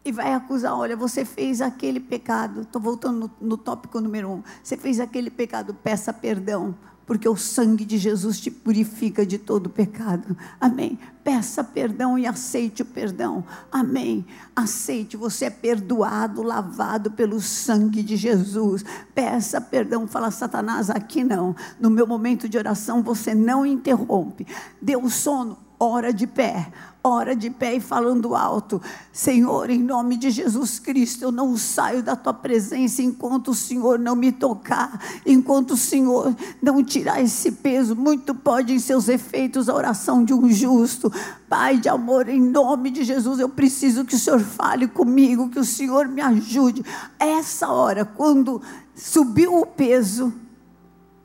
E 0.05 0.11
vai 0.11 0.33
acusar, 0.33 0.75
olha, 0.75 0.97
você 0.97 1.25
fez 1.25 1.61
aquele 1.61 2.01
pecado. 2.01 2.63
Estou 2.63 2.81
voltando 2.81 3.31
no, 3.41 3.49
no 3.49 3.57
tópico 3.57 4.01
número 4.01 4.31
um. 4.31 4.43
Você 4.63 4.77
fez 4.77 4.99
aquele 4.99 5.31
pecado, 5.31 5.75
peça 5.75 6.13
perdão 6.13 6.75
porque 7.11 7.29
o 7.29 7.35
sangue 7.35 7.85
de 7.85 7.99
Jesus 7.99 8.39
te 8.39 8.53
purifica 8.53 9.27
de 9.27 9.37
todo 9.37 9.69
pecado. 9.69 10.37
Amém. 10.61 10.97
Peça 11.25 11.65
perdão 11.65 12.17
e 12.17 12.25
aceite 12.25 12.83
o 12.83 12.85
perdão. 12.85 13.43
Amém. 13.73 14.25
Aceite, 14.55 15.17
você 15.17 15.47
é 15.47 15.51
perdoado, 15.51 16.41
lavado 16.41 17.11
pelo 17.11 17.41
sangue 17.41 18.01
de 18.05 18.15
Jesus. 18.15 18.85
Peça 19.13 19.61
perdão. 19.61 20.07
Fala, 20.07 20.31
Satanás, 20.31 20.89
aqui 20.89 21.25
não. 21.25 21.57
No 21.81 21.91
meu 21.91 22.07
momento 22.07 22.49
de 22.49 22.57
oração, 22.57 23.03
você 23.03 23.35
não 23.35 23.67
interrompe. 23.67 24.47
Deu 24.81 25.11
sono, 25.11 25.59
ora 25.81 26.13
de 26.13 26.27
pé 26.27 26.71
ora 27.03 27.35
de 27.35 27.49
pé 27.51 27.77
e 27.77 27.81
falando 27.81 28.35
alto: 28.35 28.81
Senhor, 29.13 29.71
em 29.71 29.83
nome 29.83 30.17
de 30.17 30.31
Jesus 30.31 30.79
Cristo, 30.79 31.25
eu 31.25 31.33
não 31.33 31.57
saio 31.57 32.03
da 32.03 32.15
tua 32.15 32.35
presença 32.35 33.03
enquanto 33.03 33.49
o 33.49 33.55
Senhor 33.55 33.99
não 33.99 34.15
me 34.15 34.31
tocar, 34.31 35.01
enquanto 35.25 35.73
o 35.73 35.77
Senhor 35.77 36.35
não 36.63 36.83
tirar 36.85 37.21
esse 37.21 37.53
peso. 37.53 37.97
Muito 37.97 38.35
pode 38.35 38.73
em 38.73 38.79
seus 38.79 39.09
efeitos 39.09 39.69
a 39.69 39.75
oração 39.75 40.25
de 40.25 40.35
um 40.35 40.51
justo. 40.51 41.13
Pai 41.49 41.79
de 41.79 41.89
amor, 41.89 42.29
em 42.29 42.41
nome 42.41 42.91
de 42.91 43.03
Jesus, 43.03 43.41
eu 43.41 43.49
preciso 43.49 44.05
que 44.05 44.15
o 44.15 44.19
Senhor 44.19 44.41
fale 44.41 44.87
comigo, 44.87 45.49
que 45.49 45.59
o 45.59 45.65
Senhor 45.65 46.07
me 46.07 46.21
ajude. 46.21 46.85
Essa 47.19 47.69
hora, 47.69 48.05
quando 48.05 48.63
subiu 48.95 49.59
o 49.59 49.67
peso, 49.67 50.33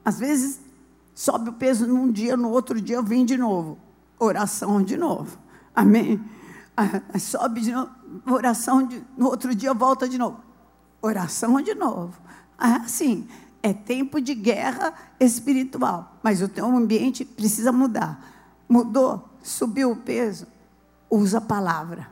às 0.03 0.19
vezes 0.19 0.59
sobe 1.13 1.49
o 1.49 1.53
peso 1.53 1.85
num 1.85 2.11
dia, 2.11 2.35
no 2.35 2.49
outro 2.49 2.81
dia 2.81 3.01
vem 3.01 3.23
de 3.23 3.37
novo. 3.37 3.84
Oração 4.19 4.81
de 4.81 4.97
novo. 4.97 5.37
Amém? 5.75 6.23
Ah, 6.77 7.19
sobe 7.19 7.61
de 7.61 7.71
novo, 7.71 7.89
oração, 8.29 8.85
de, 8.85 9.01
no 9.17 9.27
outro 9.27 9.55
dia 9.55 9.73
volta 9.73 10.07
de 10.07 10.17
novo. 10.17 10.39
Oração 11.01 11.61
de 11.61 11.73
novo. 11.73 12.19
Ah, 12.57 12.77
assim, 12.77 13.27
é 13.61 13.73
tempo 13.73 14.19
de 14.19 14.35
guerra 14.35 14.93
espiritual, 15.19 16.17
mas 16.21 16.41
o 16.41 16.47
teu 16.47 16.65
ambiente 16.65 17.23
precisa 17.23 17.71
mudar. 17.71 18.19
Mudou, 18.67 19.29
subiu 19.41 19.91
o 19.91 19.95
peso, 19.95 20.47
usa 21.09 21.37
a 21.37 21.41
palavra. 21.41 22.07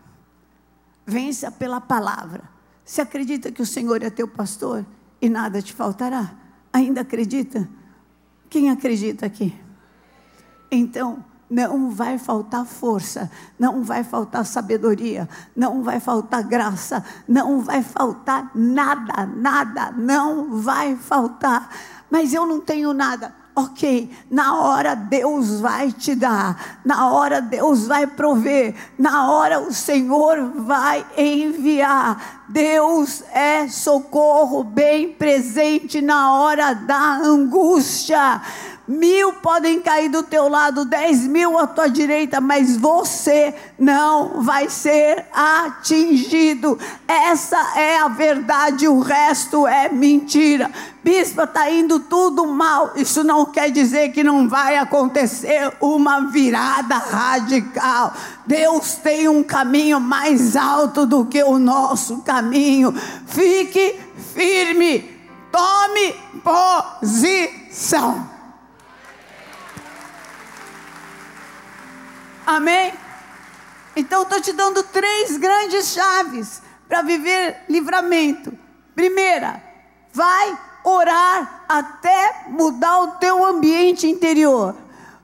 Vença 1.06 1.52
pela 1.52 1.82
palavra. 1.82 2.44
Você 2.86 3.02
acredita 3.02 3.52
que 3.52 3.62
o 3.62 3.66
Senhor 3.66 4.02
é 4.02 4.10
teu 4.10 4.28
pastor 4.28 4.86
e 5.22 5.30
nada 5.30 5.62
te 5.62 5.74
faltará? 5.74 6.36
Ainda 6.72 7.02
acredita? 7.02 7.68
Quem 8.50 8.70
acredita 8.70 9.26
aqui? 9.26 9.54
Então, 10.72 11.24
não 11.50 11.92
vai 11.92 12.18
faltar 12.18 12.66
força, 12.66 13.30
não 13.60 13.84
vai 13.84 14.04
faltar 14.04 14.46
sabedoria, 14.46 15.30
não 15.56 15.84
vai 15.84 16.00
faltar 16.00 16.44
graça, 16.44 17.04
não 17.28 17.62
vai 17.62 17.84
faltar 17.84 18.52
nada, 18.56 19.26
nada, 19.26 19.92
não 19.92 20.60
vai 20.60 20.96
faltar. 20.96 21.70
Mas 22.10 22.34
eu 22.34 22.46
não 22.46 22.60
tenho 22.60 22.94
nada. 22.94 23.34
Ok, 23.56 24.10
na 24.32 24.56
hora 24.56 24.96
Deus 24.96 25.60
vai 25.60 25.92
te 25.92 26.16
dar, 26.16 26.80
na 26.84 27.12
hora 27.12 27.40
Deus 27.40 27.86
vai 27.86 28.08
prover, 28.08 28.74
na 28.98 29.30
hora 29.30 29.60
o 29.60 29.72
Senhor 29.72 30.54
vai 30.56 31.06
enviar. 31.16 32.46
Deus 32.50 33.24
é 33.32 33.68
socorro 33.68 34.64
bem 34.64 35.14
presente 35.14 36.02
na 36.02 36.34
hora 36.34 36.74
da 36.74 37.18
angústia. 37.18 38.42
Mil 38.86 39.32
podem 39.34 39.80
cair 39.80 40.10
do 40.10 40.24
teu 40.24 40.50
lado, 40.50 40.84
dez 40.84 41.26
mil 41.26 41.58
à 41.58 41.66
tua 41.66 41.88
direita, 41.88 42.42
mas 42.42 42.76
você 42.76 43.56
não 43.80 44.42
vai 44.42 44.68
ser 44.68 45.26
atingido. 45.32 46.78
Essa 47.08 47.80
é 47.80 48.00
a 48.00 48.10
verdade, 48.10 48.86
o 48.86 49.00
resto 49.00 49.66
é 49.66 49.88
mentira. 49.88 50.70
Bispa, 51.02 51.46
está 51.46 51.72
indo 51.72 51.98
tudo 51.98 52.46
mal. 52.46 52.92
Isso 52.98 53.24
não 53.24 53.46
quer 53.46 53.72
dizer 53.72 54.12
que 54.12 54.22
não 54.22 54.50
vai 54.50 54.76
acontecer 54.76 55.72
uma 55.80 56.30
virada 56.30 56.98
radical. 56.98 58.14
Deus 58.46 58.96
tem 58.96 59.30
um 59.30 59.44
caminho 59.44 60.02
mais 60.02 60.58
alto 60.58 61.06
do 61.06 61.26
que 61.26 61.42
o 61.42 61.58
nosso 61.58 62.18
caminho. 62.24 62.94
Fique 63.28 63.98
firme, 64.34 65.10
tome 65.50 66.16
posição. 66.44 68.33
Amém? 72.46 72.94
Então 73.96 74.24
estou 74.24 74.42
te 74.42 74.52
dando 74.52 74.84
três 74.84 75.38
grandes 75.38 75.88
chaves 75.88 76.62
para 76.88 77.02
viver 77.02 77.64
livramento. 77.70 78.58
Primeira, 78.96 79.62
vai 80.12 80.58
orar 80.84 81.64
até 81.68 82.46
mudar 82.50 83.00
o 83.02 83.08
teu 83.14 83.44
ambiente 83.46 84.08
interior. 84.08 84.76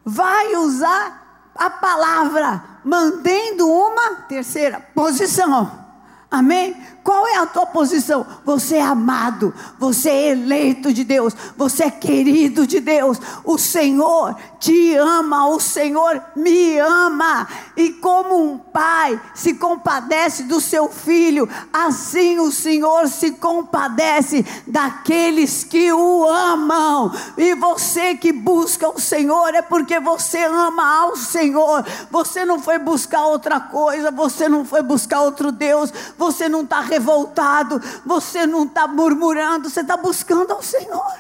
Vai 0.06 0.56
usar 0.56 1.52
a 1.56 1.70
palavra, 1.70 2.64
mantendo 2.84 3.70
uma 3.70 4.16
terceira 4.28 4.80
posição. 4.96 5.88
Amém? 6.32 6.76
Qual 7.04 7.28
é 7.28 7.38
a 7.38 7.46
tua 7.46 7.66
posição? 7.66 8.26
Você 8.46 8.76
é 8.76 8.82
amado, 8.82 9.54
você 9.78 10.10
é 10.10 10.30
eleito 10.32 10.94
de 10.94 11.04
Deus, 11.04 11.34
você 11.58 11.86
é 11.86 11.92
querido 11.92 12.68
de 12.68 12.80
Deus. 12.80 13.20
O 13.44 13.58
Senhor 13.58 14.36
te 14.60 14.96
ama, 14.96 15.48
o 15.48 15.60
Senhor 15.60 16.22
me 16.36 16.78
ama. 16.78 17.48
E 17.78 17.92
como 17.92 18.44
um 18.44 18.58
pai 18.58 19.20
se 19.34 19.54
compadece 19.54 20.44
do 20.44 20.60
seu 20.60 20.90
filho, 20.90 21.48
assim 21.72 22.40
o 22.40 22.52
Senhor 22.52 23.08
se 23.08 23.32
compadece 23.32 24.46
daqueles 24.68 25.64
que 25.64 25.92
o 25.94 26.28
amam. 26.30 27.12
E 27.38 27.56
você 27.56 28.16
que 28.16 28.34
busca 28.34 28.90
o 28.90 29.00
Senhor 29.00 29.56
é 29.56 29.62
porque 29.62 30.00
você 30.00 30.44
ama 30.44 31.00
ao 31.02 31.16
Senhor. 31.16 31.86
Você 32.12 32.44
não 32.44 32.60
foi 32.60 32.78
buscar 32.78 33.26
outra 33.26 33.60
coisa, 33.60 34.12
você 34.12 34.50
não 34.50 34.66
foi 34.66 34.82
buscar 34.82 35.22
outro 35.22 35.52
Deus, 35.52 35.92
você 36.18 36.50
não 36.50 36.62
está 36.62 36.89
revoltado, 36.90 37.82
você 38.06 38.46
não 38.46 38.64
está 38.64 38.88
murmurando, 38.88 39.70
você 39.70 39.82
está 39.82 39.96
buscando 39.96 40.52
ao 40.52 40.62
Senhor. 40.62 41.18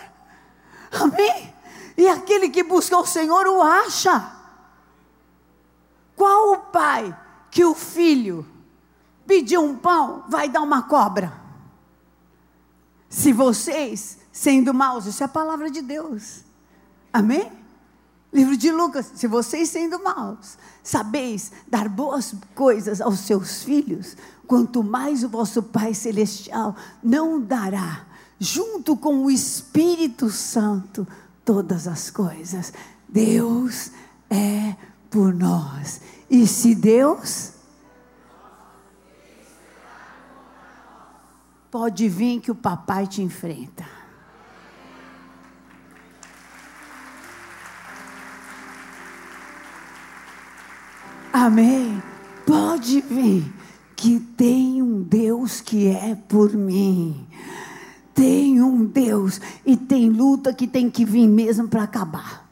Amém? 0.91 1.53
E 1.95 2.07
aquele 2.07 2.49
que 2.49 2.63
busca 2.63 2.97
o 2.97 3.05
Senhor 3.05 3.45
o 3.47 3.61
acha. 3.61 4.31
Qual 6.15 6.53
o 6.53 6.57
pai 6.57 7.15
que 7.51 7.63
o 7.63 7.73
filho 7.73 8.45
pediu 9.25 9.63
um 9.63 9.77
pão, 9.77 10.23
vai 10.27 10.49
dar 10.49 10.61
uma 10.61 10.83
cobra? 10.83 11.31
Se 13.07 13.31
vocês, 13.31 14.17
sendo 14.31 14.73
maus, 14.73 15.05
isso 15.05 15.23
é 15.23 15.25
a 15.25 15.29
palavra 15.29 15.69
de 15.69 15.81
Deus. 15.81 16.43
Amém? 17.11 17.51
Livro 18.31 18.55
de 18.55 18.71
Lucas, 18.71 19.11
se 19.15 19.25
vocês 19.27 19.69
sendo 19.69 20.01
maus, 20.03 20.57
sabeis 20.83 21.51
dar 21.67 21.89
boas 21.89 22.35
coisas 22.53 23.01
aos 23.01 23.19
seus 23.19 23.63
filhos, 23.63 24.15
quanto 24.49 24.83
mais 24.83 25.23
o 25.23 25.29
vosso 25.29 25.61
Pai 25.61 25.93
Celestial 25.93 26.75
não 27.03 27.39
dará, 27.39 28.07
junto 28.39 28.97
com 28.97 29.23
o 29.23 29.29
Espírito 29.29 30.31
Santo, 30.31 31.07
todas 31.45 31.87
as 31.87 32.09
coisas. 32.09 32.73
Deus 33.07 33.91
é 34.27 34.75
por 35.07 35.35
nós. 35.35 36.01
E 36.27 36.47
se 36.47 36.73
Deus. 36.73 37.51
Pode 41.69 42.09
vir 42.09 42.41
que 42.41 42.49
o 42.49 42.55
papai 42.55 43.05
te 43.05 43.21
enfrenta. 43.21 43.85
Amém. 51.31 52.01
Pode 52.47 53.01
vir 53.01 53.58
que 53.99 54.17
tem 54.17 54.81
um 54.81 55.03
Deus 55.03 55.59
que 55.59 55.89
é 55.89 56.15
por 56.15 56.53
mim. 56.53 57.27
Tem 58.13 58.61
um 58.63 58.85
Deus 58.85 59.41
e 59.65 59.75
tem 59.75 60.09
luta 60.09 60.53
que 60.53 60.65
tem 60.65 60.89
que 60.89 61.03
vir 61.03 61.27
mesmo 61.27 61.67
para 61.67 61.83
acabar. 61.83 62.49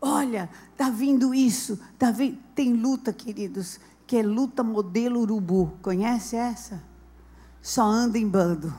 Olha, 0.00 0.48
tá 0.78 0.88
vindo 0.88 1.34
isso, 1.34 1.78
tá 1.98 2.10
vindo, 2.10 2.38
tem 2.54 2.72
luta, 2.72 3.12
queridos, 3.12 3.78
que 4.06 4.16
é 4.16 4.22
luta 4.22 4.62
modelo 4.62 5.20
urubu. 5.20 5.74
Conhece 5.82 6.36
essa? 6.36 6.82
Só 7.60 7.82
anda 7.82 8.16
em 8.16 8.26
bando. 8.26 8.72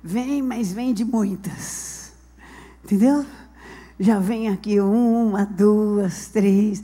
Vem, 0.00 0.42
mas 0.42 0.72
vem 0.72 0.94
de 0.94 1.04
muitas. 1.04 2.12
Entendeu? 2.84 3.26
Já 4.00 4.20
vem 4.20 4.48
aqui 4.48 4.80
uma, 4.80 5.44
duas, 5.44 6.28
três. 6.28 6.82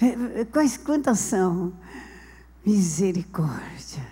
É, 0.00 0.44
quais, 0.44 0.76
quantas 0.76 1.20
são? 1.20 1.72
Misericórdia. 2.64 4.04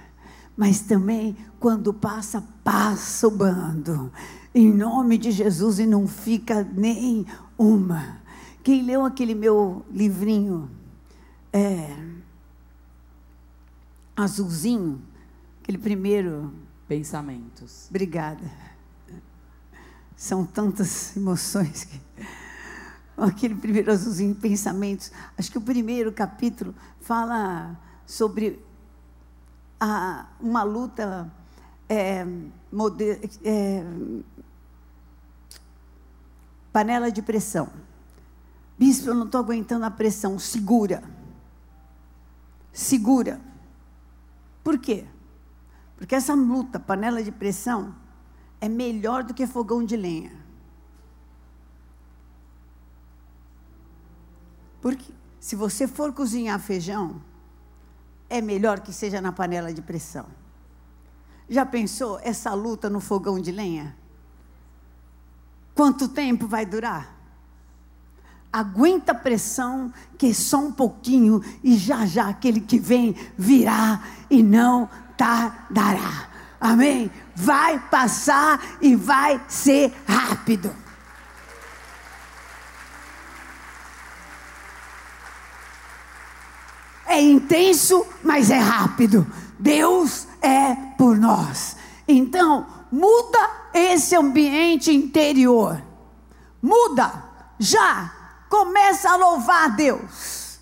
Mas 0.57 0.81
também, 0.81 1.37
quando 1.59 1.93
passa, 1.93 2.45
passa 2.63 3.27
o 3.27 3.31
bando. 3.31 4.13
Em 4.55 4.73
nome 4.73 5.19
de 5.19 5.33
Jesus, 5.33 5.81
e 5.81 5.87
não 5.87 6.07
fica 6.07 6.63
nem 6.63 7.27
uma. 7.59 8.19
Quem 8.63 8.83
leu 8.83 9.05
aquele 9.05 9.35
meu 9.35 9.85
livrinho 9.91 10.71
é, 11.53 11.93
azulzinho, 14.17 15.03
aquele 15.61 15.79
primeiro. 15.79 16.53
Pensamentos. 16.87 17.87
Obrigada. 17.91 18.45
São 20.17 20.45
tantas 20.45 21.17
emoções 21.17 21.85
que 21.85 22.01
aquele 23.17 23.55
primeiro 23.55 23.91
azulzinho, 23.91 24.35
pensamentos. 24.35 25.11
Acho 25.39 25.51
que 25.51 25.59
o 25.59 25.61
primeiro 25.61 26.13
capítulo 26.13 26.75
fala 27.01 27.79
sobre 28.07 28.65
a, 29.81 30.27
uma 30.41 30.63
luta 30.63 31.33
é, 31.89 32.27
é, 33.45 33.85
panela 36.73 37.11
de 37.11 37.23
pressão. 37.23 37.69
Bispo, 38.79 39.09
eu 39.09 39.15
não 39.15 39.27
estou 39.27 39.41
aguentando 39.41 39.85
a 39.85 39.91
pressão. 39.91 40.39
Segura. 40.39 41.03
Segura. 42.73 43.41
Por 44.65 44.79
quê? 44.79 45.07
Porque 45.97 46.15
essa 46.15 46.35
luta, 46.35 46.81
panela 46.81 47.23
de 47.23 47.31
pressão, 47.31 47.95
é 48.61 48.69
melhor 48.69 49.23
do 49.23 49.33
que 49.33 49.47
fogão 49.47 49.85
de 49.85 49.97
lenha. 49.97 50.44
Porque 54.85 55.15
se 55.41 55.57
você 55.57 55.89
for 55.89 56.13
cozinhar 56.13 56.61
feijão, 56.61 57.23
é 58.29 58.43
melhor 58.43 58.81
que 58.81 58.93
seja 58.93 59.19
na 59.19 59.33
panela 59.33 59.73
de 59.73 59.81
pressão. 59.81 60.27
Já 61.49 61.65
pensou 61.65 62.21
essa 62.23 62.53
luta 62.53 62.91
no 62.91 63.01
fogão 63.01 63.41
de 63.41 63.51
lenha? 63.51 63.97
Quanto 65.75 66.07
tempo 66.07 66.47
vai 66.47 66.67
durar? 66.67 67.17
Aguenta 68.53 69.13
a 69.13 69.15
pressão, 69.15 69.91
que 70.19 70.27
é 70.27 70.35
só 70.35 70.59
um 70.59 70.71
pouquinho, 70.71 71.43
e 71.63 71.79
já 71.79 72.05
já 72.05 72.29
aquele 72.29 72.61
que 72.61 72.79
vem 72.79 73.17
virá 73.39 74.03
e 74.29 74.43
não 74.43 74.87
tardará. 75.17 76.29
Amém? 76.61 77.11
Vai 77.35 77.79
passar 77.89 78.61
e 78.83 78.95
vai 78.95 79.43
ser 79.49 79.95
rápido. 80.07 80.84
É 87.15 87.21
intenso, 87.21 88.05
mas 88.23 88.51
é 88.51 88.59
rápido. 88.59 89.27
Deus 89.59 90.27
é 90.43 90.75
por 90.99 91.17
nós. 91.17 91.77
Então, 92.09 92.67
muda 92.91 93.51
esse 93.73 94.17
ambiente 94.17 94.93
interior. 94.93 95.81
Muda, 96.61 97.13
já. 97.59 98.13
Comece 98.49 99.07
a 99.07 99.17
louvar 99.17 99.65
a 99.65 99.69
Deus. 99.69 100.59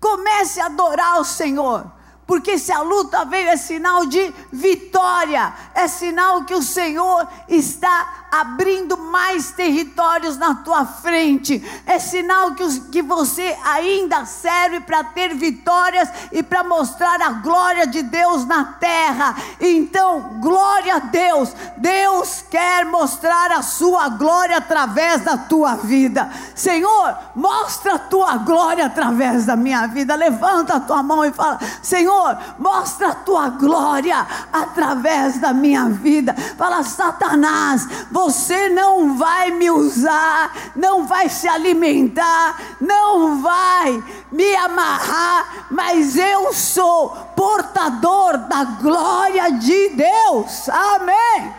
Comece 0.00 0.60
a 0.60 0.66
adorar 0.66 1.20
o 1.20 1.24
Senhor. 1.24 1.90
Porque 2.26 2.58
se 2.58 2.70
a 2.70 2.80
luta 2.80 3.24
veio 3.24 3.48
é 3.48 3.56
sinal 3.56 4.06
de 4.06 4.32
vitória, 4.52 5.52
é 5.74 5.88
sinal 5.88 6.44
que 6.44 6.54
o 6.54 6.62
Senhor 6.62 7.26
está 7.48 8.27
abrindo 8.30 8.96
mais 8.96 9.50
territórios 9.52 10.36
na 10.36 10.54
tua 10.56 10.84
frente. 10.84 11.62
É 11.86 11.98
sinal 11.98 12.54
que, 12.54 12.62
os, 12.62 12.78
que 12.78 13.02
você 13.02 13.56
ainda 13.64 14.24
serve 14.24 14.80
para 14.80 15.04
ter 15.04 15.34
vitórias 15.34 16.08
e 16.32 16.42
para 16.42 16.62
mostrar 16.62 17.20
a 17.20 17.30
glória 17.30 17.86
de 17.86 18.02
Deus 18.02 18.44
na 18.46 18.64
terra. 18.64 19.36
Então, 19.60 20.38
glória 20.40 20.96
a 20.96 20.98
Deus. 20.98 21.52
Deus 21.76 22.44
quer 22.50 22.84
mostrar 22.84 23.52
a 23.52 23.62
sua 23.62 24.08
glória 24.08 24.56
através 24.56 25.22
da 25.22 25.36
tua 25.36 25.76
vida. 25.76 26.30
Senhor, 26.54 27.16
mostra 27.34 27.94
a 27.94 27.98
tua 27.98 28.36
glória 28.38 28.86
através 28.86 29.46
da 29.46 29.56
minha 29.56 29.86
vida. 29.86 30.14
Levanta 30.14 30.76
a 30.76 30.80
tua 30.80 31.02
mão 31.02 31.24
e 31.24 31.32
fala: 31.32 31.58
Senhor, 31.82 32.36
mostra 32.58 33.08
a 33.08 33.14
tua 33.14 33.48
glória 33.50 34.26
através 34.52 35.38
da 35.38 35.52
minha 35.52 35.88
vida. 35.88 36.34
Fala, 36.56 36.82
Satanás, 36.82 37.86
você 38.18 38.68
não 38.68 39.16
vai 39.16 39.52
me 39.52 39.70
usar, 39.70 40.72
não 40.74 41.06
vai 41.06 41.28
se 41.28 41.46
alimentar, 41.46 42.76
não 42.80 43.40
vai 43.40 44.02
me 44.32 44.56
amarrar, 44.56 45.68
mas 45.70 46.16
eu 46.16 46.52
sou 46.52 47.10
portador 47.36 48.36
da 48.48 48.64
glória 48.64 49.52
de 49.52 49.90
Deus. 49.90 50.68
Amém. 50.68 51.54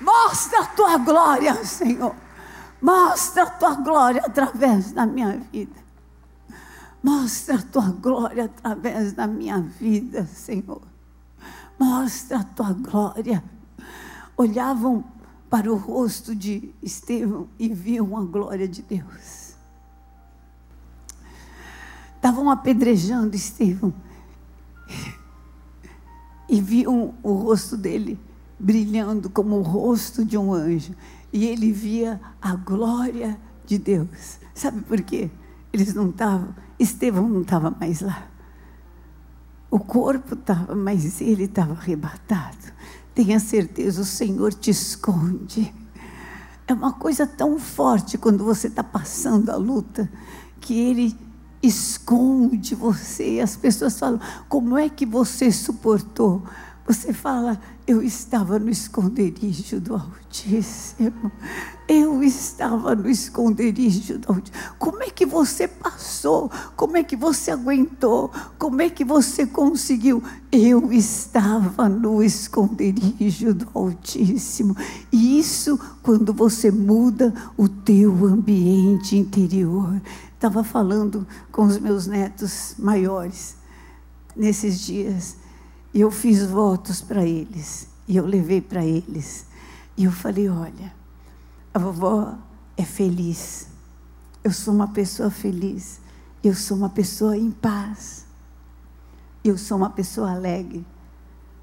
Mostra 0.00 0.60
a 0.60 0.66
tua 0.66 0.98
glória, 0.98 1.64
Senhor. 1.64 2.14
Mostra 2.80 3.42
a 3.42 3.50
tua 3.50 3.74
glória 3.74 4.22
através 4.24 4.92
da 4.92 5.04
minha 5.04 5.36
vida. 5.52 5.74
Mostra 7.02 7.56
a 7.56 7.62
tua 7.62 7.90
glória 7.90 8.44
através 8.44 9.12
da 9.12 9.26
minha 9.26 9.58
vida, 9.60 10.24
Senhor. 10.26 10.87
Mostra 11.78 12.38
a 12.38 12.44
tua 12.44 12.72
glória. 12.72 13.42
Olhavam 14.36 15.04
para 15.48 15.72
o 15.72 15.76
rosto 15.76 16.34
de 16.34 16.74
Estevão 16.82 17.48
e 17.58 17.68
viam 17.68 18.16
a 18.16 18.24
glória 18.24 18.68
de 18.68 18.82
Deus. 18.82 19.54
Estavam 22.16 22.50
apedrejando 22.50 23.36
Estevão 23.36 23.94
e 26.48 26.60
viam 26.60 27.14
o 27.22 27.32
rosto 27.32 27.76
dele 27.76 28.18
brilhando 28.58 29.30
como 29.30 29.56
o 29.56 29.62
rosto 29.62 30.24
de 30.24 30.36
um 30.36 30.52
anjo. 30.52 30.94
E 31.32 31.46
ele 31.46 31.70
via 31.72 32.20
a 32.40 32.56
glória 32.56 33.38
de 33.66 33.78
Deus. 33.78 34.38
Sabe 34.54 34.80
por 34.80 35.00
quê? 35.02 35.30
Eles 35.72 35.94
não 35.94 36.10
estavam, 36.10 36.54
Estevão 36.78 37.28
não 37.28 37.42
estava 37.42 37.70
mais 37.70 38.00
lá. 38.00 38.28
O 39.70 39.78
corpo 39.78 40.34
estava, 40.34 40.74
mas 40.74 41.20
ele 41.20 41.44
estava 41.44 41.72
arrebatado. 41.72 42.56
Tenha 43.14 43.38
certeza, 43.38 44.00
o 44.00 44.04
Senhor 44.04 44.54
te 44.54 44.70
esconde. 44.70 45.74
É 46.66 46.72
uma 46.72 46.92
coisa 46.92 47.26
tão 47.26 47.58
forte 47.58 48.16
quando 48.18 48.44
você 48.44 48.68
está 48.68 48.84
passando 48.84 49.50
a 49.50 49.56
luta, 49.56 50.10
que 50.60 50.78
Ele 50.78 51.16
esconde 51.62 52.74
você. 52.74 53.40
As 53.42 53.56
pessoas 53.56 53.98
falam: 53.98 54.20
como 54.48 54.76
é 54.76 54.88
que 54.88 55.06
você 55.06 55.50
suportou? 55.50 56.42
Você 56.88 57.12
fala, 57.12 57.60
eu 57.86 58.02
estava 58.02 58.58
no 58.58 58.70
esconderijo 58.70 59.78
do 59.78 59.94
Altíssimo. 59.94 61.30
Eu 61.86 62.22
estava 62.22 62.94
no 62.94 63.10
esconderijo 63.10 64.18
do 64.18 64.32
Altíssimo. 64.32 64.74
Como 64.78 65.02
é 65.02 65.10
que 65.10 65.26
você 65.26 65.68
passou? 65.68 66.50
Como 66.74 66.96
é 66.96 67.04
que 67.04 67.14
você 67.14 67.50
aguentou? 67.50 68.30
Como 68.58 68.80
é 68.80 68.88
que 68.88 69.04
você 69.04 69.46
conseguiu? 69.46 70.22
Eu 70.50 70.90
estava 70.90 71.90
no 71.90 72.22
esconderijo 72.22 73.52
do 73.52 73.68
Altíssimo. 73.74 74.74
E 75.12 75.38
isso 75.38 75.78
quando 76.02 76.32
você 76.32 76.70
muda 76.70 77.34
o 77.54 77.68
teu 77.68 78.24
ambiente 78.24 79.14
interior. 79.14 80.00
Estava 80.32 80.64
falando 80.64 81.26
com 81.52 81.66
os 81.66 81.78
meus 81.78 82.06
netos 82.06 82.74
maiores 82.78 83.56
nesses 84.34 84.80
dias 84.80 85.36
e 85.98 86.00
eu 86.00 86.12
fiz 86.12 86.46
votos 86.46 87.00
para 87.00 87.24
eles. 87.24 87.88
E 88.06 88.16
eu 88.16 88.24
levei 88.24 88.60
para 88.60 88.84
eles. 88.84 89.44
E 89.96 90.04
eu 90.04 90.12
falei: 90.12 90.48
olha, 90.48 90.94
a 91.74 91.78
vovó 91.80 92.38
é 92.76 92.84
feliz. 92.84 93.66
Eu 94.44 94.52
sou 94.52 94.72
uma 94.72 94.86
pessoa 94.92 95.28
feliz. 95.28 96.00
Eu 96.40 96.54
sou 96.54 96.76
uma 96.76 96.88
pessoa 96.88 97.36
em 97.36 97.50
paz. 97.50 98.24
Eu 99.42 99.58
sou 99.58 99.76
uma 99.76 99.90
pessoa 99.90 100.30
alegre. 100.30 100.86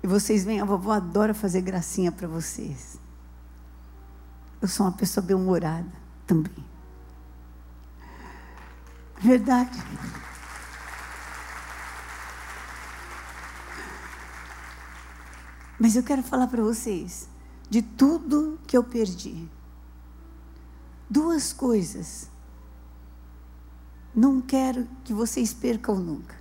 E 0.04 0.08
vocês 0.08 0.44
veem, 0.44 0.60
a 0.60 0.66
vovó 0.66 0.92
adora 0.92 1.34
fazer 1.34 1.62
gracinha 1.62 2.12
para 2.12 2.28
vocês. 2.28 3.00
Eu 4.62 4.68
sou 4.68 4.86
uma 4.86 4.92
pessoa 4.92 5.26
bem-humorada 5.26 5.88
também. 6.28 6.66
Verdade. 9.18 9.82
Mas 15.80 15.96
eu 15.96 16.04
quero 16.04 16.24
falar 16.24 16.48
para 16.48 16.64
vocês 16.64 17.28
de 17.70 17.82
tudo 17.82 18.60
que 18.66 18.78
eu 18.78 18.84
perdi. 18.84 19.50
Duas 21.10 21.52
coisas. 21.52 22.30
Não 24.14 24.40
quero 24.42 24.88
que 25.04 25.14
vocês 25.14 25.54
percam 25.54 25.96
nunca. 25.98 26.36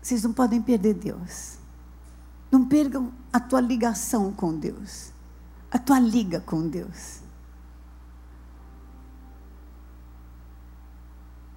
Vocês 0.00 0.22
não 0.22 0.32
podem 0.32 0.60
perder 0.60 0.94
Deus. 0.94 1.58
Não 2.50 2.66
percam 2.66 3.12
a 3.32 3.40
tua 3.40 3.60
ligação 3.60 4.32
com 4.32 4.56
Deus. 4.58 5.12
A 5.70 5.78
tua 5.78 5.98
liga 5.98 6.40
com 6.40 6.68
Deus. 6.68 7.20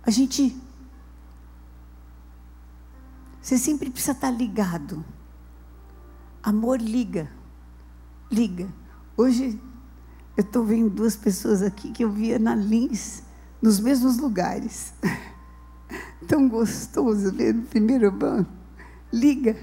A 0.04 0.12
gente. 0.12 0.60
Você 3.42 3.58
sempre 3.58 3.90
precisa 3.90 4.14
estar 4.14 4.32
ligado. 4.32 5.06
Amor 6.48 6.80
liga. 6.82 7.30
Liga. 8.32 8.70
Hoje 9.18 9.60
eu 10.38 10.46
estou 10.46 10.64
vendo 10.64 10.90
duas 10.90 11.14
pessoas 11.14 11.62
aqui 11.62 11.92
que 11.92 12.06
eu 12.06 12.10
via 12.10 12.40
na 12.40 12.56
Lins, 12.56 13.22
nos 13.62 13.82
mesmos 13.82 14.18
lugares. 14.18 14.94
Tão 16.26 16.48
gostoso 16.48 17.34
ver 17.34 17.54
no 17.54 17.64
primeiro 17.64 18.10
banco. 18.14 18.50
Liga. 19.12 19.58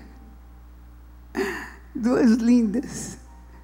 Duas 1.94 2.32
lindas. 2.32 3.16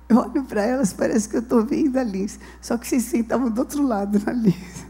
Eu 0.08 0.16
olho 0.16 0.42
para 0.44 0.62
elas, 0.62 0.94
parece 0.94 1.28
que 1.28 1.36
eu 1.36 1.42
estou 1.42 1.62
vendo 1.62 1.98
a 1.98 2.02
Lins. 2.02 2.40
Só 2.58 2.78
que 2.78 2.88
vocês 2.88 3.02
sentavam 3.02 3.50
do 3.50 3.58
outro 3.58 3.86
lado 3.86 4.18
na 4.24 4.32
Lins. 4.32 4.86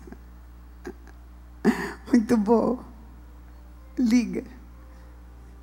Muito 2.07 2.37
bom. 2.37 2.81
Liga. 3.99 4.45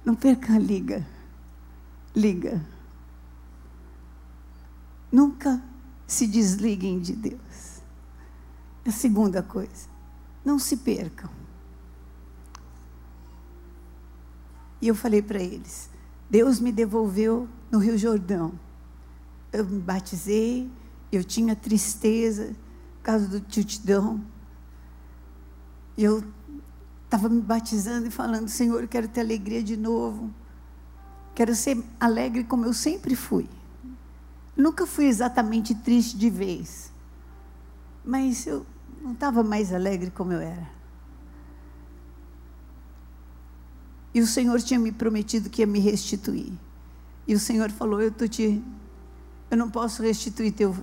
Não 0.04 0.16
perca 0.16 0.56
a 0.56 0.60
liga. 0.60 1.16
Liga. 2.18 2.66
Nunca 5.12 5.62
se 6.08 6.26
desliguem 6.26 7.00
de 7.00 7.16
Deus. 7.16 7.80
A 8.84 8.92
segunda 8.92 9.44
coisa, 9.44 9.88
não 10.44 10.58
se 10.58 10.78
percam. 10.78 11.30
E 14.82 14.88
eu 14.88 14.96
falei 14.96 15.22
para 15.22 15.40
eles: 15.40 15.92
Deus 16.28 16.60
me 16.60 16.72
devolveu 16.72 17.48
no 17.70 17.78
Rio 17.78 17.96
Jordão. 17.96 18.60
Eu 19.54 19.64
me 19.64 19.80
batizei, 19.80 20.72
eu 21.12 21.24
tinha 21.24 21.56
tristeza 21.56 22.56
por 22.98 23.04
causa 23.04 23.28
do 23.28 23.40
titidão. 23.40 24.26
Eu 25.96 26.24
estava 27.06 27.30
me 27.30 27.42
batizando 27.42 28.08
e 28.08 28.12
falando: 28.12 28.48
Senhor, 28.50 28.82
eu 28.82 28.88
quero 28.88 29.08
ter 29.08 29.20
alegria 29.20 29.62
de 29.62 29.78
novo. 29.78 30.34
Quero 31.38 31.54
ser 31.54 31.84
alegre 32.00 32.44
como 32.44 32.66
eu 32.66 32.74
sempre 32.74 33.16
fui. 33.16 33.48
Nunca 34.56 34.88
fui 34.88 35.06
exatamente 35.06 35.76
triste 35.76 36.18
de 36.18 36.32
vez, 36.32 36.92
mas 38.04 38.48
eu 38.48 38.66
não 39.04 39.12
estava 39.12 39.44
mais 39.44 39.72
alegre 39.72 40.10
como 40.10 40.34
eu 40.34 40.40
era. 40.40 40.68
E 44.16 44.20
o 44.20 44.26
Senhor 44.26 44.60
tinha 44.64 44.80
me 44.80 44.92
prometido 44.92 45.48
que 45.48 45.62
ia 45.62 45.68
me 45.68 45.78
restituir. 45.78 46.52
E 47.28 47.36
o 47.36 47.40
Senhor 47.40 47.70
falou: 47.70 48.02
Eu 48.02 48.10
tô 48.10 48.28
te, 48.28 48.60
eu 49.52 49.58
não 49.58 49.70
posso 49.70 50.02
restituir 50.02 50.54
teu, 50.54 50.76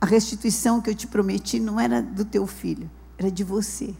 a 0.00 0.06
restituição 0.06 0.80
que 0.80 0.88
eu 0.88 0.94
te 0.94 1.06
prometi 1.06 1.60
não 1.60 1.78
era 1.78 2.00
do 2.00 2.24
teu 2.24 2.46
filho, 2.46 2.90
era 3.18 3.30
de 3.30 3.44
você. 3.44 3.94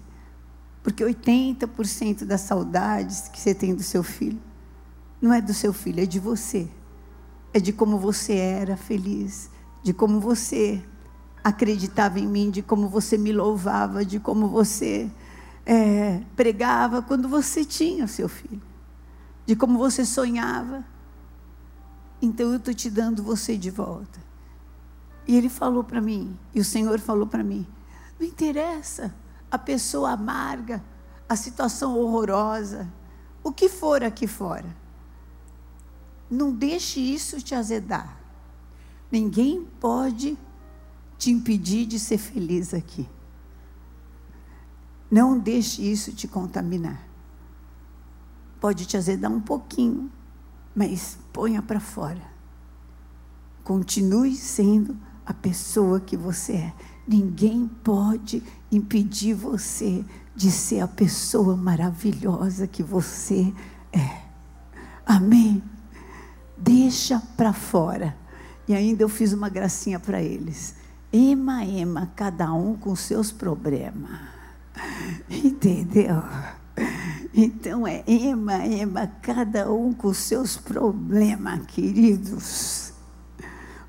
Porque 0.82 1.04
80% 1.04 2.24
das 2.24 2.40
saudades 2.40 3.28
que 3.28 3.38
você 3.38 3.54
tem 3.54 3.74
do 3.74 3.82
seu 3.82 4.02
filho 4.02 4.40
não 5.20 5.32
é 5.32 5.40
do 5.40 5.54
seu 5.54 5.72
filho, 5.72 6.02
é 6.02 6.06
de 6.06 6.18
você 6.18 6.68
é 7.52 7.58
de 7.58 7.72
como 7.72 7.98
você 7.98 8.34
era 8.34 8.76
feliz, 8.76 9.50
de 9.82 9.92
como 9.92 10.20
você 10.20 10.82
acreditava 11.42 12.20
em 12.20 12.26
mim, 12.26 12.50
de 12.50 12.62
como 12.62 12.88
você 12.88 13.18
me 13.18 13.32
louvava, 13.32 14.04
de 14.04 14.20
como 14.20 14.48
você 14.48 15.10
é, 15.66 16.22
pregava 16.36 17.02
quando 17.02 17.28
você 17.28 17.64
tinha 17.64 18.04
o 18.04 18.08
seu 18.08 18.28
filho, 18.28 18.62
de 19.46 19.56
como 19.56 19.78
você 19.78 20.04
sonhava. 20.04 20.84
Então 22.22 22.50
eu 22.50 22.56
estou 22.56 22.74
te 22.74 22.90
dando 22.90 23.22
você 23.22 23.56
de 23.56 23.70
volta. 23.70 24.20
E 25.26 25.36
ele 25.36 25.48
falou 25.48 25.82
para 25.82 26.00
mim, 26.00 26.36
e 26.54 26.60
o 26.60 26.64
Senhor 26.64 26.98
falou 27.00 27.26
para 27.26 27.42
mim: 27.42 27.66
não 28.18 28.26
interessa 28.26 29.14
a 29.50 29.58
pessoa 29.58 30.12
amarga, 30.12 30.84
a 31.28 31.34
situação 31.34 31.98
horrorosa, 31.98 32.88
o 33.42 33.50
que 33.50 33.68
for 33.68 34.04
aqui 34.04 34.26
fora. 34.26 34.79
Não 36.30 36.52
deixe 36.52 37.00
isso 37.00 37.40
te 37.42 37.54
azedar. 37.54 38.18
Ninguém 39.10 39.66
pode 39.80 40.38
te 41.18 41.30
impedir 41.30 41.86
de 41.86 41.98
ser 41.98 42.18
feliz 42.18 42.72
aqui. 42.72 43.08
Não 45.10 45.36
deixe 45.36 45.82
isso 45.82 46.12
te 46.12 46.28
contaminar. 46.28 47.04
Pode 48.60 48.86
te 48.86 48.96
azedar 48.96 49.32
um 49.32 49.40
pouquinho, 49.40 50.10
mas 50.74 51.18
ponha 51.32 51.60
para 51.60 51.80
fora. 51.80 52.22
Continue 53.64 54.36
sendo 54.36 54.96
a 55.26 55.34
pessoa 55.34 55.98
que 55.98 56.16
você 56.16 56.52
é. 56.52 56.74
Ninguém 57.06 57.68
pode 57.82 58.42
impedir 58.70 59.34
você 59.34 60.04
de 60.36 60.50
ser 60.50 60.80
a 60.80 60.88
pessoa 60.88 61.56
maravilhosa 61.56 62.66
que 62.66 62.82
você 62.82 63.52
é. 63.92 64.22
Amém? 65.04 65.60
Deixa 66.90 67.22
para 67.36 67.52
fora. 67.52 68.16
E 68.66 68.74
ainda 68.74 69.04
eu 69.04 69.08
fiz 69.08 69.32
uma 69.32 69.48
gracinha 69.48 70.00
para 70.00 70.20
eles. 70.20 70.74
Ema, 71.12 71.64
ema, 71.64 72.10
cada 72.16 72.52
um 72.52 72.74
com 72.74 72.96
seus 72.96 73.30
problemas. 73.30 74.10
Entendeu? 75.30 76.20
Então 77.32 77.86
é 77.86 78.02
ema, 78.08 78.66
ema, 78.66 79.06
cada 79.22 79.72
um 79.72 79.92
com 79.92 80.12
seus 80.12 80.56
problemas, 80.56 81.64
queridos. 81.66 82.92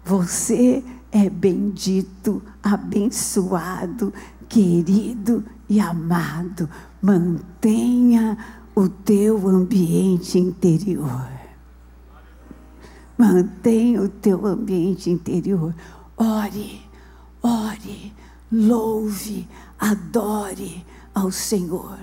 Você 0.06 0.84
é 1.12 1.28
bendito, 1.28 2.42
abençoado, 2.62 4.14
querido 4.48 5.44
e 5.68 5.80
amado. 5.80 6.70
Mantenha 7.02 8.38
o 8.76 8.88
teu 8.88 9.48
ambiente 9.48 10.38
interior. 10.38 11.41
Mantenha 13.22 14.02
o 14.02 14.10
teu 14.10 14.48
ambiente 14.48 15.12
interior. 15.12 15.76
Ore, 16.18 16.82
ore, 17.44 18.12
louve, 18.52 19.48
adore 19.78 20.84
ao 21.14 21.32
Senhor. 21.32 22.00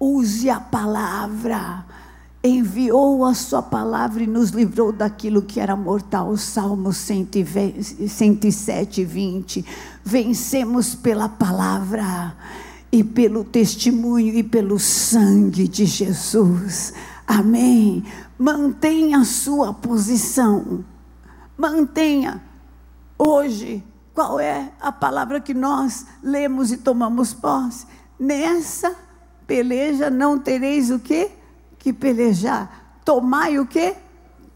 Use 0.00 0.50
a 0.50 0.58
palavra. 0.58 1.86
Enviou 2.42 3.24
a 3.24 3.34
sua 3.34 3.62
palavra 3.62 4.24
e 4.24 4.26
nos 4.26 4.50
livrou 4.50 4.90
daquilo 4.90 5.42
que 5.42 5.60
era 5.60 5.76
mortal. 5.76 6.36
Salmo 6.36 6.92
107, 6.92 9.04
20. 9.04 9.64
Vencemos 10.04 10.92
pela 10.92 11.28
palavra 11.28 12.34
e 12.90 13.04
pelo 13.04 13.44
testemunho 13.44 14.34
e 14.34 14.42
pelo 14.42 14.80
sangue 14.80 15.68
de 15.68 15.86
Jesus. 15.86 16.92
Amém. 17.28 18.02
Mantenha 18.38 19.18
a 19.18 19.24
sua 19.24 19.74
posição. 19.74 20.84
Mantenha. 21.56 22.42
Hoje, 23.18 23.84
qual 24.14 24.38
é 24.38 24.70
a 24.80 24.92
palavra 24.92 25.40
que 25.40 25.52
nós 25.52 26.06
lemos 26.22 26.70
e 26.70 26.76
tomamos 26.76 27.34
posse? 27.34 27.86
Nessa 28.18 28.94
peleja 29.46 30.08
não 30.08 30.38
tereis 30.38 30.90
o 30.90 31.00
que? 31.00 31.30
Que 31.78 31.92
pelejar. 31.92 33.00
Tomai 33.04 33.58
o 33.58 33.66
que? 33.66 33.96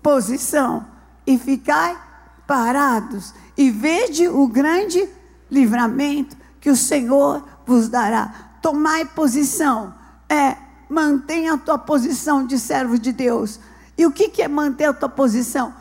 Posição. 0.01 0.87
E 1.27 1.37
ficai 1.37 1.99
parados. 2.47 3.35
E 3.57 3.71
vede 3.71 4.29
o 4.29 4.47
grande 4.47 5.09
livramento 5.51 6.37
que 6.61 6.71
o 6.71 6.77
Senhor 6.77 7.43
vos 7.67 7.89
dará. 7.89 8.53
Tomai 8.63 9.05
posição. 9.05 9.93
É 10.29 10.57
Mantenha 10.93 11.55
a 11.55 11.59
tua 11.59 11.79
posição 11.79 12.47
de 12.47 12.59
servo 12.59 12.99
de 12.99 13.13
Deus. 13.13 13.59
E 13.97 14.07
o 14.07 14.13
que, 14.13 14.43
é 14.43 14.49
manter 14.49 14.87
a 14.87 14.93
tua 14.93 15.09
posição? 15.09 15.75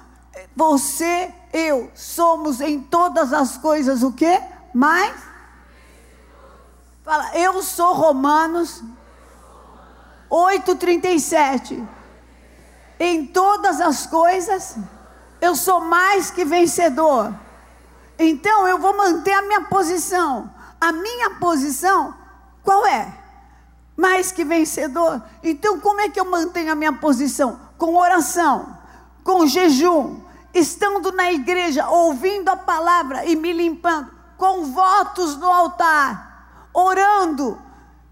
Você, 0.55 1.33
eu, 1.53 1.91
somos 1.95 2.61
em 2.61 2.79
todas 2.81 3.33
as 3.33 3.57
coisas 3.57 4.03
o 4.03 4.11
quê? 4.11 4.41
Mais? 4.73 5.15
Fala, 7.03 7.35
eu 7.37 7.61
sou 7.63 7.93
Romanos 7.93 8.83
8,37. 10.29 11.85
Em 12.99 13.25
todas 13.25 13.81
as 13.81 14.05
coisas, 14.05 14.77
eu 15.41 15.55
sou 15.55 15.81
mais 15.81 16.31
que 16.31 16.45
vencedor. 16.45 17.33
Então 18.17 18.67
eu 18.67 18.77
vou 18.77 18.95
manter 18.95 19.33
a 19.33 19.41
minha 19.41 19.61
posição. 19.61 20.49
A 20.79 20.91
minha 20.91 21.31
posição, 21.31 22.15
qual 22.63 22.85
é? 22.85 23.11
Mais 23.97 24.31
que 24.31 24.45
vencedor. 24.45 25.21
Então, 25.43 25.79
como 25.79 26.01
é 26.01 26.09
que 26.09 26.19
eu 26.19 26.25
mantenho 26.25 26.71
a 26.71 26.75
minha 26.75 26.93
posição? 26.93 27.59
Com 27.81 27.95
oração, 27.95 28.77
com 29.23 29.47
jejum, 29.47 30.21
estando 30.53 31.11
na 31.11 31.31
igreja, 31.31 31.89
ouvindo 31.89 32.49
a 32.49 32.55
palavra 32.55 33.25
e 33.25 33.35
me 33.35 33.51
limpando, 33.51 34.11
com 34.37 34.65
votos 34.65 35.35
no 35.37 35.47
altar, 35.47 36.69
orando, 36.71 37.59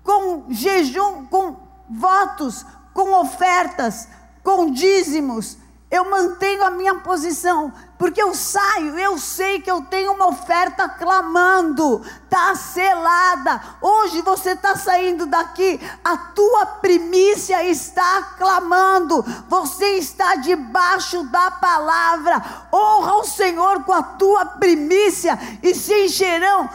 com 0.03 0.45
jejum, 0.49 1.23
com 1.27 1.55
votos, 1.87 2.65
com 2.95 3.13
ofertas, 3.21 4.07
com 4.43 4.71
dízimos, 4.71 5.55
eu 5.91 6.09
mantenho 6.09 6.63
a 6.63 6.71
minha 6.71 6.95
posição, 6.95 7.71
porque 7.99 8.23
eu 8.23 8.33
saio, 8.33 8.97
eu 8.97 9.17
sei 9.17 9.59
que 9.59 9.69
eu 9.69 9.81
tenho 9.81 10.13
uma 10.13 10.29
oferta 10.29 10.87
clamando, 10.87 12.01
está 12.23 12.55
selada. 12.55 13.61
Hoje 13.81 14.21
você 14.21 14.51
está 14.51 14.73
saindo 14.77 15.25
daqui, 15.25 15.77
a 16.01 16.15
tua 16.15 16.65
primícia 16.65 17.61
está 17.65 18.35
clamando, 18.37 19.21
você 19.49 19.97
está 19.97 20.35
debaixo 20.35 21.23
da 21.25 21.51
palavra. 21.51 22.41
Honra 22.71 23.15
o 23.15 23.25
Senhor 23.25 23.83
com 23.83 23.91
a 23.91 24.01
tua 24.01 24.45
primícia 24.45 25.37
e 25.61 25.75
se 25.75 26.05
encherão 26.05 26.69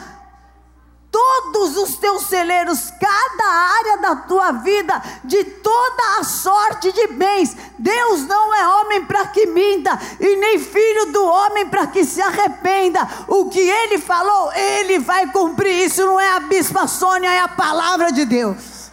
todos 1.14 1.76
os 1.76 1.94
teus 1.94 2.24
celeiros, 2.24 2.92
cada 3.00 3.48
área 3.48 3.98
da 3.98 4.16
tua 4.16 4.50
vida, 4.50 5.00
de 5.22 5.44
toda 5.44 6.18
a 6.18 6.24
sorte 6.24 6.90
de 6.90 7.06
bens. 7.06 7.56
Deus 7.78 8.22
não 8.26 8.52
é 8.52 8.66
homem 8.66 9.04
para 9.04 9.24
que 9.28 9.46
minta, 9.46 9.96
e 10.18 10.34
nem 10.34 10.58
filho 10.58 11.12
do 11.12 11.24
homem 11.24 11.68
para 11.68 11.86
que 11.86 12.04
se 12.04 12.20
arrependa. 12.20 13.08
O 13.28 13.48
que 13.48 13.60
ele 13.60 13.98
falou, 13.98 14.52
ele 14.54 14.98
vai 14.98 15.30
cumprir. 15.30 15.84
Isso 15.84 16.04
não 16.04 16.18
é 16.18 16.30
a 16.30 16.40
bispa 16.40 16.88
Sônia, 16.88 17.32
é 17.32 17.38
a 17.38 17.48
palavra 17.48 18.10
de 18.10 18.24
Deus. 18.24 18.90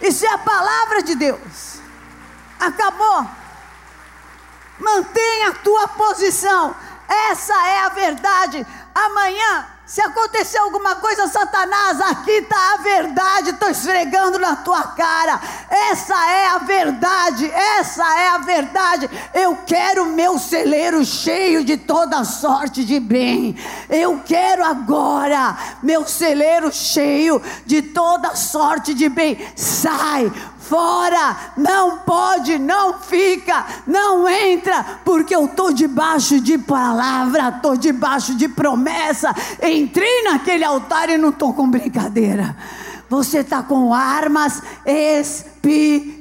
Isso 0.00 0.24
é 0.24 0.32
a 0.32 0.38
palavra 0.38 1.02
de 1.02 1.16
Deus. 1.16 1.80
Acabou. 2.60 3.26
Mantenha 4.78 5.48
a 5.48 5.54
tua 5.54 5.88
posição. 5.88 6.76
Essa 7.08 7.54
é 7.66 7.80
a 7.80 7.88
verdade. 7.88 8.64
Amanhã 8.94 9.79
se 9.90 10.00
acontecer 10.00 10.58
alguma 10.58 10.94
coisa, 10.94 11.26
Satanás, 11.26 12.00
aqui 12.00 12.30
está 12.30 12.74
a 12.74 12.76
verdade, 12.76 13.50
estou 13.50 13.68
esfregando 13.68 14.38
na 14.38 14.54
tua 14.54 14.84
cara. 14.84 15.40
Essa 15.68 16.14
é 16.30 16.46
a 16.46 16.58
verdade, 16.58 17.50
essa 17.50 18.04
é 18.16 18.28
a 18.28 18.38
verdade. 18.38 19.10
Eu 19.34 19.58
quero 19.66 20.06
meu 20.06 20.38
celeiro 20.38 21.04
cheio 21.04 21.64
de 21.64 21.76
toda 21.76 22.22
sorte 22.22 22.84
de 22.84 23.00
bem. 23.00 23.56
Eu 23.88 24.22
quero 24.24 24.64
agora 24.64 25.58
meu 25.82 26.06
celeiro 26.06 26.72
cheio 26.72 27.42
de 27.66 27.82
toda 27.82 28.36
sorte 28.36 28.94
de 28.94 29.08
bem. 29.08 29.44
Sai, 29.56 30.30
fora, 30.70 31.36
não 31.56 31.98
pode, 31.98 32.56
não 32.56 33.00
fica, 33.00 33.66
não 33.84 34.28
entra, 34.28 35.00
porque 35.04 35.34
eu 35.34 35.46
estou 35.46 35.72
debaixo 35.72 36.40
de 36.40 36.56
palavra, 36.56 37.48
estou 37.48 37.76
debaixo 37.76 38.36
de 38.36 38.48
promessa. 38.48 39.34
Entrei 39.60 40.22
naquele 40.22 40.62
altar 40.62 41.10
e 41.10 41.18
não 41.18 41.30
estou 41.30 41.52
com 41.52 41.68
brincadeira. 41.68 42.56
Você 43.08 43.38
está 43.38 43.64
com 43.64 43.92
armas 43.92 44.62
espirituais. 44.86 46.20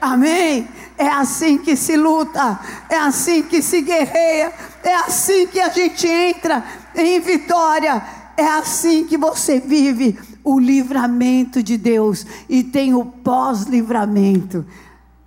Amém? 0.00 0.68
É 0.96 1.08
assim 1.08 1.58
que 1.58 1.76
se 1.76 1.96
luta, 1.96 2.58
é 2.88 2.96
assim 2.96 3.44
que 3.44 3.62
se 3.62 3.82
guerreia, 3.82 4.52
é 4.82 4.96
assim 4.96 5.46
que 5.46 5.60
a 5.60 5.68
gente 5.68 6.08
entra 6.08 6.64
em 6.96 7.20
vitória, 7.20 8.02
é 8.36 8.48
assim 8.48 9.04
que 9.04 9.16
você 9.16 9.60
vive 9.60 10.18
o 10.48 10.58
livramento 10.58 11.62
de 11.62 11.76
Deus 11.76 12.24
e 12.48 12.64
tem 12.64 12.94
o 12.94 13.04
pós-livramento. 13.04 14.64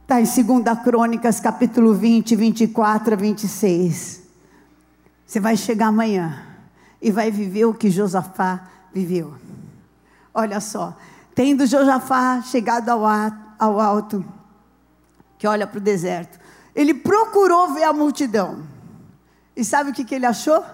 Está 0.01 0.19
em 0.19 0.23
2 0.63 0.79
Crônicas, 0.83 1.39
capítulo 1.39 1.93
20, 1.93 2.35
24 2.35 3.13
a 3.13 3.17
26. 3.17 4.23
Você 5.23 5.39
vai 5.39 5.55
chegar 5.55 5.87
amanhã 5.89 6.43
e 6.99 7.11
vai 7.11 7.29
viver 7.29 7.65
o 7.65 7.73
que 7.73 7.91
Josafá 7.91 8.67
viveu. 8.91 9.35
Olha 10.33 10.59
só, 10.59 10.97
tendo 11.35 11.67
Josafá 11.67 12.41
chegado 12.41 12.89
ao, 12.89 13.79
alto, 13.79 14.25
que 15.37 15.45
olha 15.45 15.67
para 15.67 15.77
o 15.77 15.81
deserto, 15.81 16.39
ele 16.73 16.95
procurou 16.95 17.75
ver 17.75 17.83
a 17.83 17.93
multidão. 17.93 18.63
E 19.55 19.63
sabe 19.63 19.91
o 19.91 19.93
que, 19.93 20.03
que 20.03 20.15
ele 20.15 20.25
achou? 20.25 20.65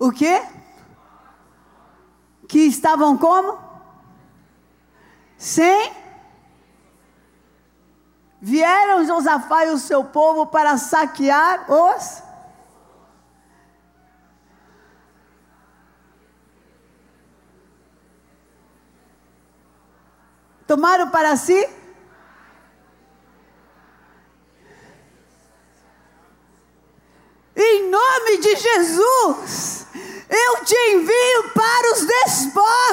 O 0.00 0.10
quê? 0.10 0.42
Que 2.48 2.60
estavam 2.60 3.18
como? 3.18 3.58
Sem. 5.36 5.92
Vieram 8.40 9.04
Josafá 9.04 9.66
e 9.66 9.70
o 9.70 9.78
seu 9.78 10.02
povo 10.02 10.46
para 10.46 10.78
saquear 10.78 11.70
os. 11.70 12.22
Tomaram 20.66 21.10
para 21.10 21.36
si? 21.36 21.68
Em 27.56 27.90
nome 27.90 28.38
de 28.38 28.54
Jesus 28.56 29.78
eu 30.28 30.64
te 30.64 30.76
envio 30.92 31.50
para 31.54 31.92
os 31.92 32.04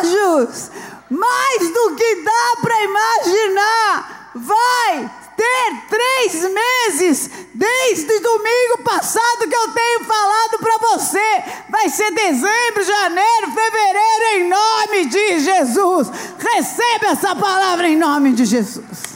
despojos, 0.06 0.72
mais 1.10 1.72
do 1.72 1.96
que 1.96 2.24
dá 2.24 2.62
para 2.62 2.84
imaginar. 2.84 4.32
Vai 4.36 5.12
ter 5.38 5.88
três 5.90 6.52
meses, 6.52 7.30
desde 7.54 8.20
domingo 8.20 8.84
passado 8.84 9.48
que 9.48 9.56
eu 9.56 9.72
tenho 9.72 10.04
falado 10.04 10.60
para 10.60 10.78
você. 10.90 11.44
Vai 11.70 11.90
ser 11.90 12.12
dezembro, 12.12 12.84
janeiro, 12.84 13.52
fevereiro, 13.52 14.26
em 14.36 14.50
nome 14.50 15.06
de 15.06 15.40
Jesus. 15.40 16.10
Receba 16.38 17.08
essa 17.08 17.36
palavra 17.36 17.88
em 17.88 17.98
nome 17.98 18.34
de 18.34 18.46
Jesus. 18.46 19.16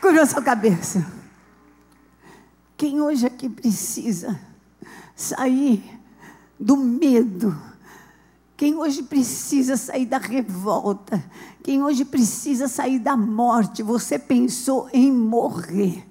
Curva 0.00 0.22
a 0.22 0.26
sua 0.26 0.42
cabeça. 0.42 1.04
Quem 2.76 3.00
hoje 3.02 3.26
aqui 3.26 3.48
precisa 3.48 4.40
sair 5.20 5.82
do 6.58 6.76
medo, 6.76 7.56
quem 8.56 8.74
hoje 8.74 9.02
precisa 9.02 9.76
sair 9.76 10.04
da 10.04 10.18
revolta, 10.18 11.22
quem 11.62 11.82
hoje 11.82 12.04
precisa 12.04 12.68
sair 12.68 12.98
da 12.98 13.16
morte, 13.16 13.82
você 13.82 14.18
pensou 14.18 14.88
em 14.92 15.10
morrer. 15.10 16.06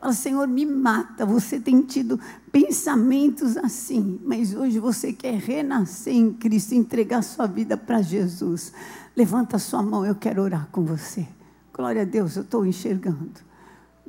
Fala, 0.00 0.12
Senhor, 0.12 0.48
me 0.48 0.64
mata. 0.64 1.26
Você 1.26 1.60
tem 1.60 1.82
tido 1.82 2.18
pensamentos 2.50 3.56
assim, 3.56 4.18
mas 4.24 4.54
hoje 4.54 4.78
você 4.78 5.12
quer 5.12 5.34
renascer 5.34 6.14
em 6.14 6.32
Cristo, 6.32 6.74
entregar 6.74 7.22
sua 7.22 7.46
vida 7.46 7.76
para 7.76 8.00
Jesus. 8.00 8.72
Levanta 9.14 9.58
sua 9.58 9.82
mão, 9.82 10.06
eu 10.06 10.14
quero 10.14 10.42
orar 10.42 10.68
com 10.72 10.84
você. 10.84 11.28
Glória 11.72 12.02
a 12.02 12.06
Deus, 12.06 12.36
eu 12.36 12.42
estou 12.42 12.64
enxergando. 12.64 13.49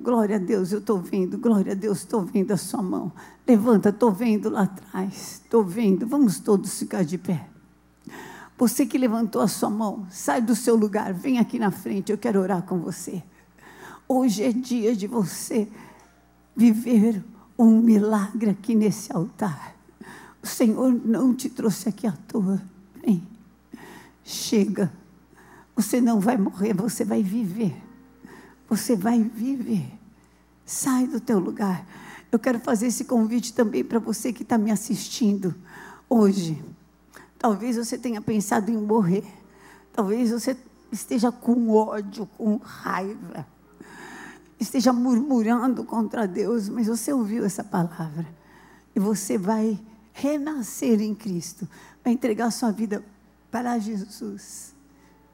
Glória 0.02 0.38
a 0.38 0.40
Deus, 0.40 0.72
eu 0.72 0.80
estou 0.80 0.98
vendo. 0.98 1.38
Glória 1.38 1.74
a 1.74 1.76
Deus, 1.76 2.00
estou 2.00 2.24
vendo 2.24 2.52
a 2.52 2.58
sua 2.58 2.82
mão. 2.82 3.12
Levanta, 3.48 3.90
estou 3.90 4.12
vendo 4.12 4.50
lá 4.50 4.64
atrás. 4.64 5.42
Estou 5.44 5.64
vendo. 5.64 6.08
Vamos 6.08 6.40
todos 6.40 6.80
ficar 6.80 7.06
de 7.06 7.20
pé. 7.20 7.48
Você 8.58 8.84
que 8.86 8.98
levantou 8.98 9.44
a 9.44 9.48
sua 9.48 9.70
mão, 9.70 10.08
sai 10.10 10.42
do 10.42 10.56
seu 10.56 10.76
lugar, 10.76 11.14
vem 11.14 11.38
aqui 11.38 11.60
na 11.60 11.70
frente. 11.70 12.12
Eu 12.12 12.18
quero 12.18 12.40
orar 12.40 12.64
com 12.64 12.80
você. 12.80 13.22
Hoje 14.08 14.44
é 14.44 14.52
dia 14.52 14.96
de 14.96 15.06
você 15.06 15.68
viver 16.56 17.24
um 17.58 17.80
milagre 17.80 18.50
aqui 18.50 18.74
nesse 18.74 19.16
altar. 19.16 19.76
O 20.42 20.48
Senhor 20.48 20.92
não 21.06 21.32
te 21.36 21.48
trouxe 21.48 21.90
aqui 21.90 22.08
à 22.08 22.14
toa. 22.28 22.60
Vem, 23.06 23.22
chega. 24.24 24.92
Você 25.76 26.02
não 26.02 26.20
vai 26.20 26.38
morrer, 26.38 26.74
você 26.74 27.06
vai 27.06 27.22
viver 27.22 27.91
você 28.72 28.96
vai 28.96 29.22
viver. 29.22 29.86
Sai 30.66 31.06
do 31.06 31.20
teu 31.20 31.40
lugar. 31.40 31.86
Eu 32.32 32.40
quero 32.40 32.58
fazer 32.58 32.88
esse 32.88 33.04
convite 33.04 33.54
também 33.54 33.84
para 33.84 34.00
você 34.00 34.32
que 34.32 34.44
está 34.44 34.58
me 34.58 34.72
assistindo 34.72 35.54
hoje. 36.10 36.64
Talvez 37.38 37.76
você 37.76 37.98
tenha 37.98 38.22
pensado 38.22 38.72
em 38.72 38.78
morrer. 38.78 39.26
Talvez 39.92 40.32
você 40.32 40.56
esteja 40.90 41.34
com 41.34 41.70
ódio, 41.70 42.26
com 42.38 42.56
raiva. 42.64 43.46
Esteja 44.58 44.94
murmurando 44.94 45.84
contra 45.84 46.26
Deus, 46.26 46.70
mas 46.70 46.88
você 46.88 47.12
ouviu 47.12 47.44
essa 47.44 47.66
palavra. 47.66 48.26
E 48.96 49.02
você 49.02 49.38
vai 49.38 49.78
renascer 50.14 51.02
em 51.02 51.14
Cristo, 51.14 51.68
vai 52.02 52.14
entregar 52.14 52.50
sua 52.52 52.72
vida 52.72 53.04
para 53.52 53.78
Jesus 53.80 54.74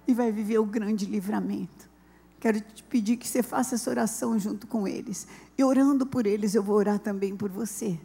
e 0.08 0.14
vai 0.16 0.32
viver 0.32 0.58
o 0.58 0.66
grande 0.66 1.06
livramento. 1.06 1.87
Quero 2.48 2.62
te 2.62 2.82
pedir 2.82 3.18
que 3.18 3.28
você 3.28 3.44
faça 3.44 3.76
essa 3.76 3.90
oração 3.90 4.40
junto 4.40 4.68
com 4.68 4.88
eles. 4.88 5.28
E 5.58 5.64
orando 5.66 6.06
por 6.06 6.26
eles, 6.26 6.56
eu 6.56 6.64
vou 6.64 6.78
orar 6.78 6.98
também 6.98 7.36
por 7.36 7.50
você. 7.50 8.00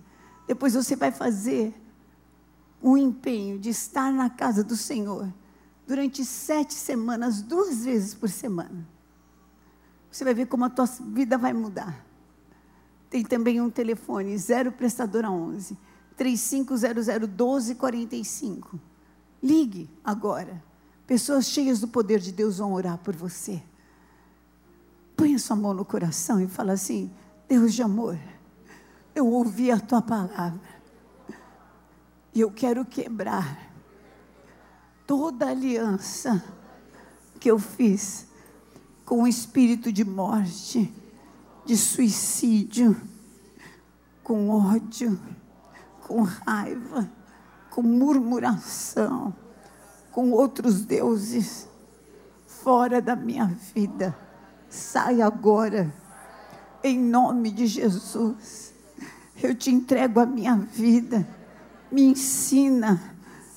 Depois 0.48 0.74
você 0.74 0.96
vai 0.96 1.12
fazer 1.12 1.72
um 2.82 2.96
empenho 2.96 3.56
de 3.56 3.68
estar 3.68 4.12
na 4.12 4.28
casa 4.28 4.64
do 4.64 4.74
Senhor 4.74 5.32
durante 5.86 6.24
sete 6.24 6.74
semanas, 6.74 7.40
duas 7.40 7.84
vezes 7.84 8.14
por 8.14 8.28
semana. 8.28 8.84
Você 10.10 10.24
vai 10.24 10.34
ver 10.34 10.46
como 10.46 10.64
a 10.64 10.70
tua 10.70 10.86
vida 10.86 11.38
vai 11.38 11.52
mudar. 11.52 12.04
Tem 13.08 13.22
também 13.22 13.60
um 13.60 13.70
telefone, 13.70 14.36
zero 14.36 14.72
prestadora 14.72 15.30
11, 15.30 15.78
3500 16.16 17.06
1245. 17.06 18.80
Ligue 19.40 19.88
agora. 20.02 20.60
Pessoas 21.06 21.46
cheias 21.46 21.78
do 21.78 21.86
poder 21.86 22.18
de 22.18 22.32
Deus 22.32 22.58
vão 22.58 22.72
orar 22.72 22.98
por 22.98 23.14
você. 23.14 23.62
Põe 25.22 25.36
a 25.36 25.38
sua 25.38 25.54
mão 25.54 25.72
no 25.72 25.84
coração 25.84 26.40
e 26.40 26.48
fala 26.48 26.72
assim: 26.72 27.08
Deus 27.46 27.74
de 27.74 27.80
amor, 27.80 28.18
eu 29.14 29.24
ouvi 29.24 29.70
a 29.70 29.78
tua 29.78 30.02
palavra 30.02 30.58
e 32.34 32.40
eu 32.40 32.50
quero 32.50 32.84
quebrar 32.84 33.72
toda 35.06 35.46
aliança 35.46 36.42
que 37.38 37.48
eu 37.48 37.56
fiz 37.56 38.26
com 39.06 39.22
o 39.22 39.28
espírito 39.28 39.92
de 39.92 40.04
morte, 40.04 40.92
de 41.64 41.76
suicídio, 41.76 43.00
com 44.24 44.50
ódio, 44.50 45.16
com 46.00 46.22
raiva, 46.22 47.08
com 47.70 47.80
murmuração, 47.80 49.32
com 50.10 50.32
outros 50.32 50.84
deuses, 50.84 51.68
fora 52.44 53.00
da 53.00 53.14
minha 53.14 53.46
vida. 53.72 54.31
Sai 54.72 55.20
agora, 55.20 55.92
em 56.82 56.98
nome 56.98 57.50
de 57.50 57.66
Jesus. 57.66 58.72
Eu 59.42 59.54
te 59.54 59.70
entrego 59.70 60.18
a 60.18 60.24
minha 60.24 60.56
vida. 60.56 61.28
Me 61.90 62.04
ensina 62.04 62.98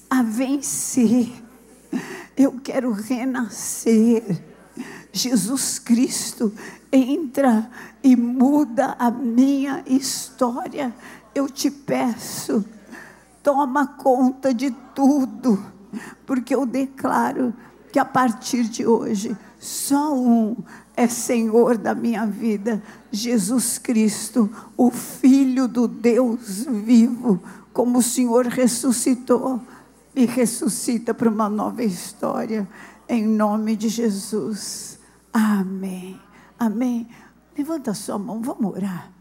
a 0.09 0.21
vencer. 0.21 1.31
Eu 2.35 2.59
quero 2.59 2.91
renascer 2.91 4.43
Jesus 5.13 5.79
Cristo 5.79 6.53
entra 6.91 7.71
e 8.03 8.13
muda 8.13 8.97
a 8.99 9.09
minha 9.09 9.81
história. 9.87 10.93
Eu 11.33 11.49
te 11.49 11.71
peço, 11.71 12.65
toma 13.41 13.87
conta 13.87 14.53
de 14.53 14.71
tudo, 14.93 15.65
porque 16.25 16.53
eu 16.53 16.65
declaro 16.65 17.53
que 17.89 17.97
a 17.97 18.03
partir 18.03 18.65
de 18.65 18.85
hoje 18.85 19.37
só 19.65 20.15
um 20.15 20.55
é 20.95 21.07
Senhor 21.07 21.77
da 21.77 21.95
minha 21.95 22.25
vida, 22.25 22.81
Jesus 23.11 23.77
Cristo, 23.77 24.49
o 24.77 24.91
Filho 24.91 25.67
do 25.67 25.87
Deus 25.87 26.65
vivo, 26.65 27.41
como 27.73 27.97
o 27.97 28.03
Senhor 28.03 28.45
ressuscitou 28.45 29.59
e 30.15 30.25
ressuscita 30.25 31.13
para 31.13 31.29
uma 31.29 31.49
nova 31.49 31.83
história, 31.83 32.67
em 33.09 33.25
nome 33.25 33.75
de 33.75 33.89
Jesus. 33.89 34.99
Amém. 35.33 36.19
Amém. 36.57 37.07
Levanta 37.57 37.91
a 37.91 37.95
sua 37.95 38.19
mão, 38.19 38.41
vamos 38.41 38.71
orar 38.71 39.11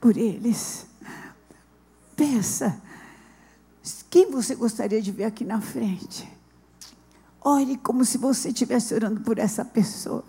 por 0.00 0.16
eles. 0.16 0.86
Peça. 2.14 2.80
Quem 4.10 4.30
você 4.30 4.54
gostaria 4.54 5.00
de 5.00 5.10
ver 5.10 5.24
aqui 5.24 5.44
na 5.44 5.60
frente? 5.60 6.37
Ore 7.40 7.76
como 7.76 8.04
se 8.04 8.18
você 8.18 8.48
estivesse 8.48 8.94
orando 8.94 9.20
por 9.20 9.38
essa 9.38 9.64
pessoa. 9.64 10.24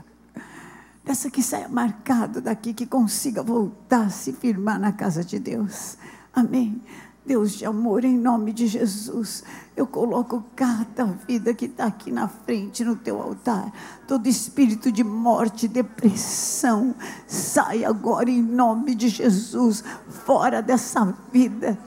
Essa 1.05 1.29
que 1.29 1.41
saia 1.41 1.67
marcado 1.67 2.39
daqui, 2.39 2.73
que 2.73 2.85
consiga 2.85 3.41
voltar 3.41 4.05
a 4.05 4.09
se 4.09 4.31
firmar 4.31 4.79
na 4.79 4.91
casa 4.91 5.23
de 5.23 5.39
Deus. 5.39 5.97
Amém. 6.33 6.81
Deus 7.25 7.51
de 7.51 7.65
amor, 7.65 8.05
em 8.05 8.17
nome 8.17 8.51
de 8.51 8.65
Jesus, 8.65 9.43
eu 9.77 9.85
coloco 9.85 10.43
cada 10.55 11.05
vida 11.05 11.53
que 11.53 11.65
está 11.65 11.85
aqui 11.85 12.11
na 12.11 12.27
frente, 12.27 12.83
no 12.83 12.95
teu 12.95 13.21
altar. 13.21 13.71
Todo 14.07 14.25
espírito 14.27 14.91
de 14.91 15.03
morte, 15.03 15.67
depressão, 15.67 16.95
sai 17.27 17.85
agora 17.85 18.31
em 18.31 18.41
nome 18.41 18.95
de 18.95 19.09
Jesus, 19.09 19.83
fora 20.25 20.61
dessa 20.61 21.15
vida. 21.31 21.77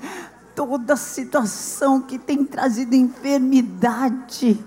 Toda 0.54 0.96
situação 0.96 2.00
que 2.00 2.20
tem 2.20 2.44
trazido 2.44 2.94
enfermidade, 2.94 4.64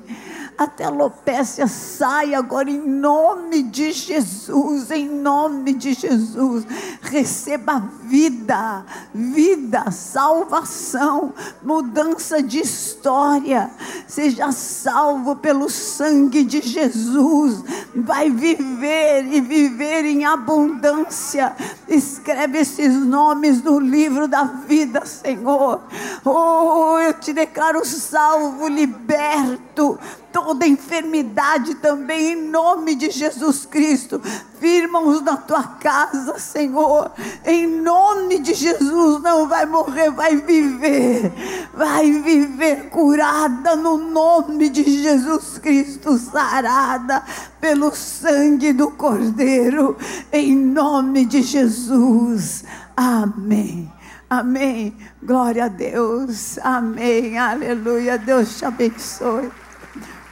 até 0.58 0.86
alopécia 0.86 1.68
sai 1.68 2.34
agora 2.34 2.70
em 2.70 2.82
nome 2.82 3.64
de 3.64 3.92
Jesus, 3.92 4.90
em 4.90 5.08
nome 5.08 5.74
de 5.74 5.94
Jesus. 5.94 6.66
Receba 7.02 7.80
vida, 8.04 8.86
vida, 9.14 9.92
salvação, 9.92 11.34
mudança 11.62 12.42
de 12.42 12.60
história. 12.60 13.70
Seja 14.08 14.52
salvo 14.52 15.36
pelo 15.36 15.70
sangue 15.70 16.44
de 16.44 16.62
Jesus. 16.62 17.64
Vai 17.94 18.30
viver 18.30 19.26
e 19.26 19.42
viver 19.42 20.06
em 20.06 20.26
abundância. 20.26 21.54
Escreve 21.88 22.60
esses 22.60 22.94
nomes 22.94 23.62
no 23.62 23.80
livro 23.80 24.28
da 24.28 24.44
vida, 24.44 25.06
Senhor. 25.06 25.82
Oh, 26.24 26.98
eu 27.00 27.14
te 27.14 27.34
declaro 27.34 27.86
salvo, 27.86 28.68
liberto 28.68 30.00
toda 30.36 30.68
enfermidade 30.68 31.76
também, 31.76 32.34
em 32.34 32.50
nome 32.50 32.94
de 32.94 33.10
Jesus 33.10 33.66
Cristo. 33.66 34.22
Firma-os 34.60 35.22
na 35.22 35.38
tua 35.38 35.64
casa, 35.64 36.38
Senhor, 36.38 37.10
em 37.46 37.66
nome 37.66 38.40
de 38.40 38.54
Jesus. 38.54 39.24
Não 39.24 39.48
vai 39.48 39.66
morrer, 39.66 40.12
vai 40.12 40.36
viver, 40.36 41.32
vai 41.74 42.12
viver 42.12 42.90
curada 42.90 43.78
no 43.78 43.98
nome 43.98 44.68
de 44.68 44.84
Jesus 44.84 45.58
Cristo, 45.58 46.18
sarada 46.18 47.24
pelo 47.62 47.96
sangue 47.96 48.74
do 48.74 48.92
Cordeiro, 48.92 49.96
em 50.34 50.54
nome 50.54 51.24
de 51.24 51.42
Jesus. 51.44 52.66
Amém. 52.98 53.90
Amém. 54.30 54.98
Glória 55.24 55.64
a 55.64 55.70
Deus. 55.70 56.60
Amém. 56.60 57.38
Aleluia. 57.38 58.18
Deus 58.18 58.58
te 58.58 58.66
abençoe. 58.66 59.50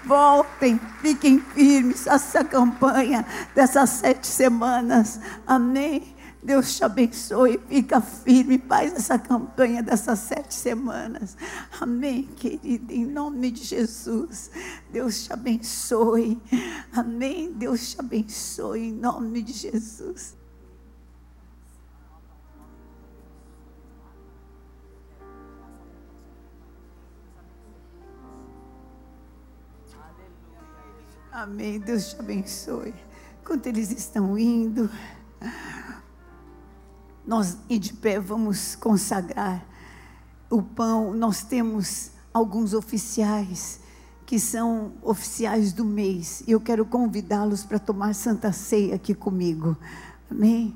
Voltem, 0.05 0.79
fiquem 1.01 1.39
firmes 1.39 2.07
essa 2.07 2.43
campanha 2.43 3.25
dessas 3.55 3.89
sete 3.89 4.27
semanas. 4.27 5.19
Amém. 5.47 6.13
Deus 6.43 6.75
te 6.75 6.83
abençoe, 6.83 7.57
fica 7.69 8.01
firme, 8.01 8.61
faz 8.67 8.93
essa 8.93 9.17
campanha 9.17 9.81
dessas 9.81 10.19
sete 10.19 10.53
semanas. 10.53 11.37
Amém, 11.79 12.23
querida, 12.35 12.93
em 12.93 13.05
nome 13.05 13.49
de 13.49 13.63
Jesus. 13.63 14.51
Deus 14.91 15.23
te 15.23 15.31
abençoe. 15.31 16.37
Amém. 16.91 17.53
Deus 17.53 17.91
te 17.91 17.99
abençoe, 17.99 18.89
em 18.89 18.91
nome 18.91 19.41
de 19.41 19.53
Jesus. 19.53 20.35
Amém. 31.33 31.79
Deus 31.79 32.13
te 32.13 32.19
abençoe. 32.19 32.93
Enquanto 33.41 33.65
eles 33.65 33.89
estão 33.89 34.37
indo, 34.37 34.87
nós 37.25 37.57
e 37.67 37.79
de 37.79 37.91
pé 37.91 38.19
vamos 38.19 38.75
consagrar 38.75 39.65
o 40.47 40.61
pão. 40.61 41.11
Nós 41.11 41.41
temos 41.43 42.11
alguns 42.31 42.75
oficiais 42.75 43.79
que 44.27 44.39
são 44.39 44.93
oficiais 45.01 45.73
do 45.73 45.83
mês. 45.83 46.43
E 46.45 46.51
eu 46.51 46.61
quero 46.61 46.85
convidá-los 46.85 47.63
para 47.65 47.79
tomar 47.79 48.13
Santa 48.13 48.51
Ceia 48.51 48.93
aqui 48.93 49.15
comigo. 49.15 49.75
Amém? 50.29 50.75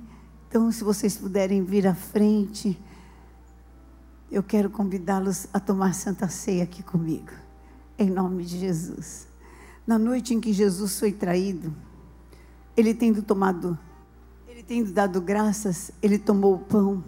Então, 0.49 0.71
se 0.71 0.83
vocês 0.83 1.15
puderem 1.15 1.63
vir 1.63 1.85
à 1.85 1.93
frente, 1.93 2.81
eu 4.31 4.41
quero 4.41 4.71
convidá-los 4.71 5.45
a 5.53 5.59
tomar 5.59 5.93
Santa 5.93 6.27
Ceia 6.27 6.63
aqui 6.63 6.81
comigo. 6.81 7.31
Em 7.95 8.09
nome 8.09 8.43
de 8.43 8.57
Jesus. 8.57 9.27
Na 9.87 9.97
noite 9.97 10.33
em 10.33 10.41
que 10.41 10.51
Jesus 10.51 10.99
foi 10.99 11.13
traído, 11.13 11.73
ele 12.75 12.93
tendo 12.93 13.23
tomado, 13.23 13.79
ele 14.45 14.61
tendo 14.61 14.91
dado 14.91 15.21
graças, 15.21 15.91
ele 16.01 16.19
tomou 16.19 16.55
o 16.55 16.59
pão. 16.59 17.01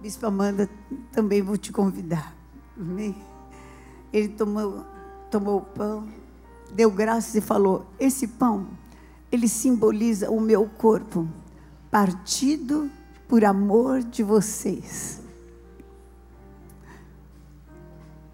Bispo 0.00 0.24
Amanda, 0.24 0.70
também 1.10 1.42
vou 1.42 1.56
te 1.56 1.72
convidar. 1.72 2.32
Amém? 2.78 3.16
Ele 4.12 4.28
tomou, 4.28 4.86
tomou 5.32 5.58
o 5.58 5.62
pão, 5.62 6.08
deu 6.72 6.92
graças 6.92 7.34
e 7.34 7.40
falou: 7.40 7.84
Esse 7.98 8.28
pão, 8.28 8.68
ele 9.32 9.48
simboliza 9.48 10.30
o 10.30 10.40
meu 10.40 10.68
corpo, 10.68 11.28
partido 11.90 12.88
por 13.26 13.44
amor 13.44 14.00
de 14.00 14.22
vocês. 14.22 15.20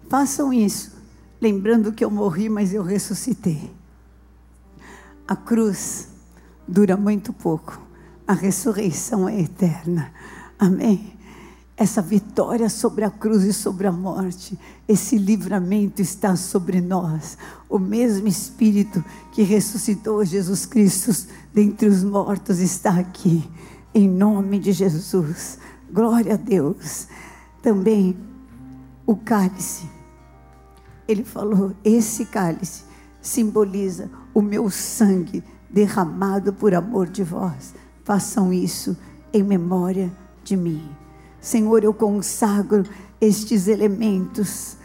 Façam 0.07 0.53
isso, 0.53 1.00
lembrando 1.41 1.91
que 1.91 2.05
eu 2.05 2.11
morri, 2.11 2.47
mas 2.47 2.73
eu 2.73 2.83
ressuscitei. 2.83 3.71
A 5.27 5.35
cruz 5.35 6.09
dura 6.67 6.95
muito 6.95 7.33
pouco, 7.33 7.81
a 8.27 8.33
ressurreição 8.33 9.27
é 9.27 9.41
eterna. 9.41 10.13
Amém? 10.59 11.19
Essa 11.75 12.01
vitória 12.01 12.69
sobre 12.69 13.03
a 13.03 13.09
cruz 13.09 13.43
e 13.43 13.51
sobre 13.51 13.87
a 13.87 13.91
morte, 13.91 14.59
esse 14.87 15.17
livramento 15.17 15.99
está 15.99 16.35
sobre 16.35 16.79
nós. 16.79 17.37
O 17.67 17.79
mesmo 17.79 18.27
Espírito 18.27 19.03
que 19.31 19.41
ressuscitou 19.41 20.23
Jesus 20.23 20.65
Cristo 20.67 21.27
dentre 21.51 21.87
os 21.87 22.03
mortos 22.03 22.59
está 22.59 22.99
aqui, 22.99 23.49
em 23.95 24.07
nome 24.07 24.59
de 24.59 24.71
Jesus. 24.71 25.57
Glória 25.91 26.35
a 26.35 26.37
Deus. 26.37 27.07
Também 27.63 28.15
o 29.05 29.15
cálice. 29.15 29.90
Ele 31.11 31.23
falou: 31.23 31.73
esse 31.83 32.25
cálice 32.25 32.83
simboliza 33.21 34.09
o 34.33 34.41
meu 34.41 34.69
sangue 34.69 35.43
derramado 35.69 36.53
por 36.53 36.73
amor 36.73 37.07
de 37.07 37.23
vós. 37.23 37.73
Façam 38.03 38.51
isso 38.51 38.97
em 39.33 39.43
memória 39.43 40.11
de 40.43 40.57
mim. 40.57 40.83
Senhor, 41.39 41.83
eu 41.83 41.93
consagro 41.93 42.83
estes 43.19 43.67
elementos, 43.67 44.77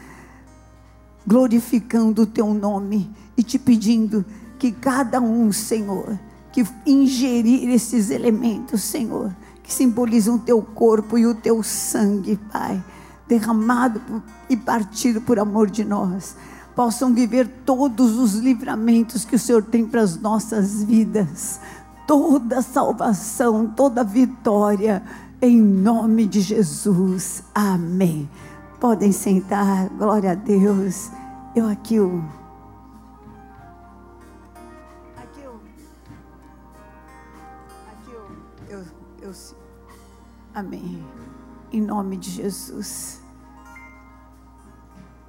glorificando 1.25 2.23
o 2.23 2.25
teu 2.25 2.53
nome 2.53 3.09
e 3.35 3.43
te 3.43 3.57
pedindo 3.57 4.25
que 4.59 4.71
cada 4.71 5.21
um, 5.21 5.51
Senhor, 5.51 6.19
que 6.51 6.65
ingerir 6.85 7.69
esses 7.69 8.09
elementos, 8.09 8.81
Senhor, 8.81 9.35
que 9.63 9.73
simbolizam 9.73 10.35
o 10.35 10.39
teu 10.39 10.61
corpo 10.61 11.17
e 11.17 11.25
o 11.25 11.35
teu 11.35 11.61
sangue, 11.61 12.39
Pai, 12.51 12.83
derramado 13.27 14.01
e 14.49 14.55
partido 14.55 15.21
por 15.21 15.39
amor 15.39 15.69
de 15.69 15.83
nós, 15.83 16.35
possam 16.75 17.13
viver 17.13 17.47
todos 17.65 18.17
os 18.17 18.35
livramentos 18.35 19.25
que 19.25 19.35
o 19.35 19.39
Senhor 19.39 19.63
tem 19.63 19.85
para 19.85 20.01
as 20.01 20.19
nossas 20.19 20.83
vidas, 20.83 21.59
toda 22.05 22.61
salvação, 22.61 23.67
toda 23.67 24.03
vitória, 24.03 25.03
em 25.41 25.59
nome 25.59 26.25
de 26.25 26.41
Jesus. 26.41 27.43
Amém. 27.53 28.29
Podem 28.79 29.11
sentar, 29.11 29.89
glória 29.89 30.31
a 30.31 30.35
Deus. 30.35 31.09
Eu 31.55 31.67
aqui 31.67 31.99
o 31.99 32.23
Amém. 40.57 41.16
Em 41.77 41.81
nome 41.81 42.17
de 42.17 42.31
Jesus. 42.31 43.21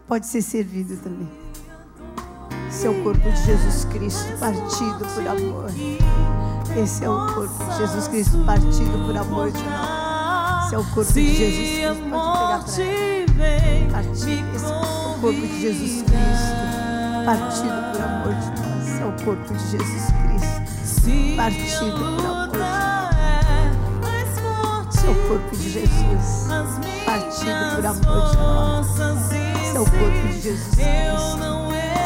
Pode 0.06 0.26
ser 0.26 0.40
servido 0.40 0.96
também. 0.96 1.28
Seu 2.70 2.94
corpo 3.02 3.20
de 3.20 3.44
Jesus 3.44 3.84
Cristo 3.84 4.38
partido 4.40 5.06
por 5.14 5.28
amor. 5.28 5.70
Esse 6.74 7.04
é 7.04 7.10
o 7.10 7.34
corpo 7.34 7.64
de 7.64 7.76
Jesus 7.76 8.08
Cristo 8.08 8.38
partido 8.46 9.06
por 9.06 9.14
amor 9.14 9.50
de 9.50 9.62
nós. 9.62 10.64
Esse 10.64 10.74
é 10.74 10.78
o 10.78 10.84
corpo 10.84 11.12
de 11.12 11.36
Jesus 11.36 12.00
Cristo. 12.00 12.10
Pode 12.10 12.76
pegar 13.36 13.90
para 13.90 14.02
Partido. 14.02 14.56
Esse 14.56 14.64
é 14.64 14.70
o 14.72 15.20
corpo 15.20 15.40
de 15.40 15.60
Jesus 15.60 16.02
Cristo. 16.02 17.26
Partido 17.26 17.92
por 17.92 18.00
amor 18.00 18.34
de 18.34 18.62
nós. 18.62 18.88
Esse 18.88 19.02
é 19.02 19.04
o 19.04 19.22
corpo 19.22 19.52
de 19.52 19.68
Jesus 19.68 20.06
Cristo. 20.06 21.36
Partido 21.36 21.92
por 21.92 22.26
amor 22.26 22.48
de 22.48 22.58
nós 22.58 23.07
é 25.08 25.10
o 25.10 25.14
corpo 25.28 25.56
de 25.56 25.70
Jesus, 25.70 26.46
partido 27.06 27.76
por 27.76 27.86
amor 27.86 28.30
de 28.30 28.36
nós. 28.36 28.86
Esse 28.90 29.76
é 29.76 29.80
o 29.80 29.84
corpo 29.84 30.28
de 30.28 30.40
Jesus 30.40 30.74
Cristo, 30.74 31.38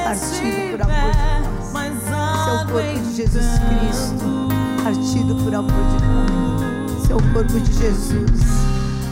partido 0.05 0.71
por 0.71 0.83
amor 0.83 1.11
de 1.11 1.19
nós. 1.33 1.53
Esse 1.67 2.49
é 2.49 2.55
o 2.55 2.67
corpo 2.69 3.01
de 3.01 3.15
Jesus 3.17 3.59
Cristo, 3.59 4.27
partido 4.85 5.35
por 5.35 5.55
amor 5.55 5.85
de 5.91 6.07
nós. 6.07 7.03
Esse 7.03 7.13
é 7.13 7.15
o 7.17 7.33
corpo 7.33 7.61
de 7.61 7.73
Jesus, 7.73 8.41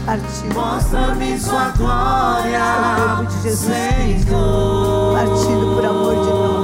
partido 0.05 0.55
Mostra-me 0.55 1.39
sua 1.39 1.69
glória, 1.71 2.47
Esse 2.47 2.55
é 2.55 3.03
o 3.03 3.07
corpo 3.07 3.25
de 3.25 3.41
Jesus 3.41 3.77
Cristo, 3.95 4.35
partido 5.13 5.75
por 5.75 5.85
amor 5.85 6.15
de 6.15 6.29
nós. 6.29 6.60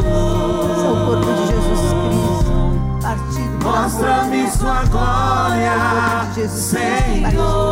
Glória, 6.38 6.48
Senhor. 6.50 7.66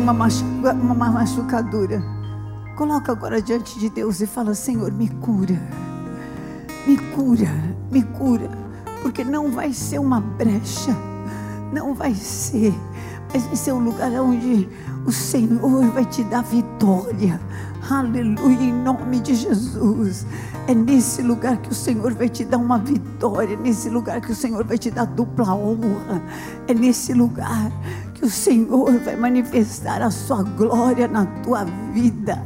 Uma, 0.00 0.12
machuca- 0.12 0.72
uma 0.72 1.10
machucadura? 1.10 2.02
Coloca 2.76 3.12
agora 3.12 3.42
diante 3.42 3.78
de 3.78 3.90
Deus 3.90 4.20
e 4.20 4.26
fala: 4.26 4.54
Senhor, 4.54 4.90
me 4.92 5.08
cura. 5.08 5.60
Me 6.86 6.96
cura, 6.96 7.48
me 7.90 8.02
cura. 8.02 8.50
Porque 9.02 9.22
não 9.22 9.50
vai 9.50 9.72
ser 9.72 9.98
uma 9.98 10.20
brecha. 10.20 10.96
Não 11.72 11.94
vai 11.94 12.14
ser. 12.14 12.74
Mas 13.32 13.44
vai 13.44 13.56
ser 13.56 13.72
um 13.72 13.78
lugar 13.78 14.10
onde 14.12 14.68
o 15.06 15.12
Senhor 15.12 15.84
vai 15.90 16.04
te 16.04 16.24
dar 16.24 16.42
vitória. 16.42 17.40
Aleluia, 17.88 18.60
em 18.60 18.72
nome 18.72 19.20
de 19.20 19.34
Jesus. 19.34 20.26
É 20.66 20.74
nesse 20.74 21.22
lugar 21.22 21.58
que 21.58 21.70
o 21.70 21.74
Senhor 21.74 22.12
vai 22.14 22.28
te 22.28 22.44
dar 22.44 22.58
uma 22.58 22.78
vitória. 22.78 23.54
É 23.54 23.56
nesse 23.56 23.88
lugar 23.88 24.20
que 24.20 24.32
o 24.32 24.34
Senhor 24.34 24.64
vai 24.64 24.78
te 24.78 24.90
dar 24.90 25.04
dupla 25.04 25.54
honra. 25.54 26.22
É 26.66 26.74
nesse 26.74 27.12
lugar 27.12 27.70
que 28.20 28.26
o 28.26 28.30
Senhor 28.30 28.98
vai 28.98 29.16
manifestar 29.16 30.02
a 30.02 30.10
sua 30.10 30.42
glória 30.42 31.08
na 31.08 31.24
tua 31.42 31.64
vida. 31.94 32.38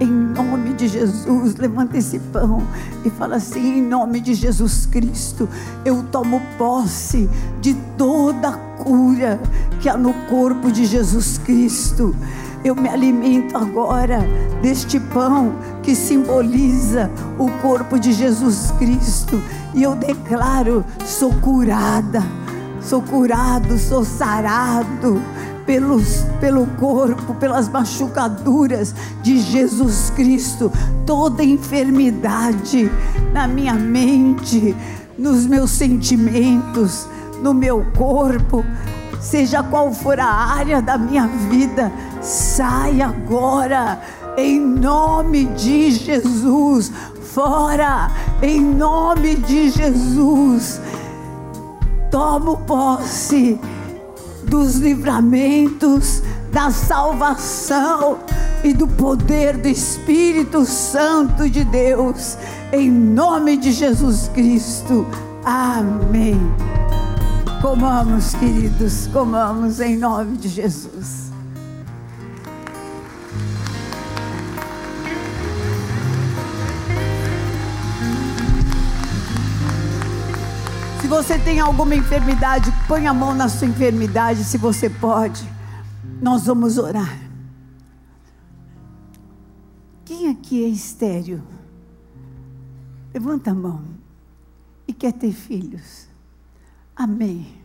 Em 0.00 0.06
nome 0.06 0.74
de 0.74 0.88
Jesus, 0.88 1.54
levanta 1.54 1.96
esse 1.96 2.18
pão 2.18 2.60
e 3.04 3.10
fala 3.10 3.36
assim: 3.36 3.78
em 3.78 3.82
nome 3.82 4.20
de 4.20 4.34
Jesus 4.34 4.86
Cristo, 4.86 5.48
eu 5.84 6.02
tomo 6.10 6.42
posse 6.58 7.30
de 7.60 7.74
toda 7.96 8.48
a 8.48 8.52
cura 8.82 9.40
que 9.80 9.88
há 9.88 9.96
no 9.96 10.12
corpo 10.28 10.72
de 10.72 10.84
Jesus 10.84 11.38
Cristo. 11.38 12.14
Eu 12.64 12.74
me 12.74 12.88
alimento 12.88 13.56
agora 13.56 14.18
deste 14.60 14.98
pão 14.98 15.54
que 15.82 15.94
simboliza 15.94 17.08
o 17.38 17.48
corpo 17.62 17.98
de 17.98 18.12
Jesus 18.12 18.72
Cristo. 18.78 19.40
E 19.74 19.82
eu 19.84 19.94
declaro: 19.94 20.84
sou 21.04 21.32
curada, 21.34 22.20
sou 22.82 23.02
curado, 23.02 23.78
sou 23.78 24.04
sarado 24.04 25.20
pelos, 25.66 26.24
pelo 26.40 26.66
corpo, 26.66 27.34
pelas 27.34 27.68
machucaduras 27.68 28.94
de 29.22 29.38
Jesus 29.38 30.10
Cristo. 30.16 30.72
Toda 31.06 31.44
enfermidade 31.44 32.90
na 33.32 33.46
minha 33.46 33.74
mente, 33.74 34.74
nos 35.16 35.46
meus 35.46 35.70
sentimentos, 35.70 37.06
no 37.42 37.54
meu 37.54 37.86
corpo, 37.96 38.64
seja 39.20 39.62
qual 39.62 39.92
for 39.92 40.18
a 40.18 40.26
área 40.26 40.80
da 40.80 40.98
minha 40.98 41.26
vida, 41.48 41.92
sai 42.20 43.00
agora, 43.00 44.00
em 44.36 44.58
nome 44.58 45.44
de 45.46 45.92
Jesus. 45.92 46.90
Fora, 47.32 48.10
em 48.42 48.60
nome 48.60 49.36
de 49.36 49.70
Jesus. 49.70 50.80
Tomo 52.10 52.56
posse 52.58 53.58
dos 54.44 54.76
livramentos, 54.76 56.22
da 56.52 56.70
salvação 56.70 58.18
e 58.64 58.72
do 58.72 58.86
poder 58.86 59.56
do 59.56 59.68
Espírito 59.68 60.64
Santo 60.64 61.48
de 61.48 61.64
Deus, 61.64 62.36
em 62.72 62.90
nome 62.90 63.56
de 63.56 63.72
Jesus 63.72 64.28
Cristo. 64.34 65.06
Amém. 65.44 66.38
Comamos, 67.62 68.34
queridos, 68.34 69.06
comamos 69.12 69.80
em 69.80 69.96
nome 69.96 70.36
de 70.36 70.48
Jesus. 70.48 71.29
Você 81.10 81.36
tem 81.40 81.58
alguma 81.58 81.96
enfermidade, 81.96 82.72
põe 82.86 83.08
a 83.08 83.12
mão 83.12 83.34
na 83.34 83.48
sua 83.48 83.66
enfermidade, 83.66 84.44
se 84.44 84.56
você 84.56 84.88
pode. 84.88 85.42
Nós 86.22 86.46
vamos 86.46 86.78
orar. 86.78 87.18
aqui 90.30 90.64
é 90.64 90.68
estéreo? 90.68 91.42
Levanta 93.12 93.50
a 93.50 93.54
mão. 93.54 93.82
E 94.86 94.92
quer 94.92 95.12
ter 95.12 95.32
filhos? 95.32 96.06
Amém. 96.94 97.60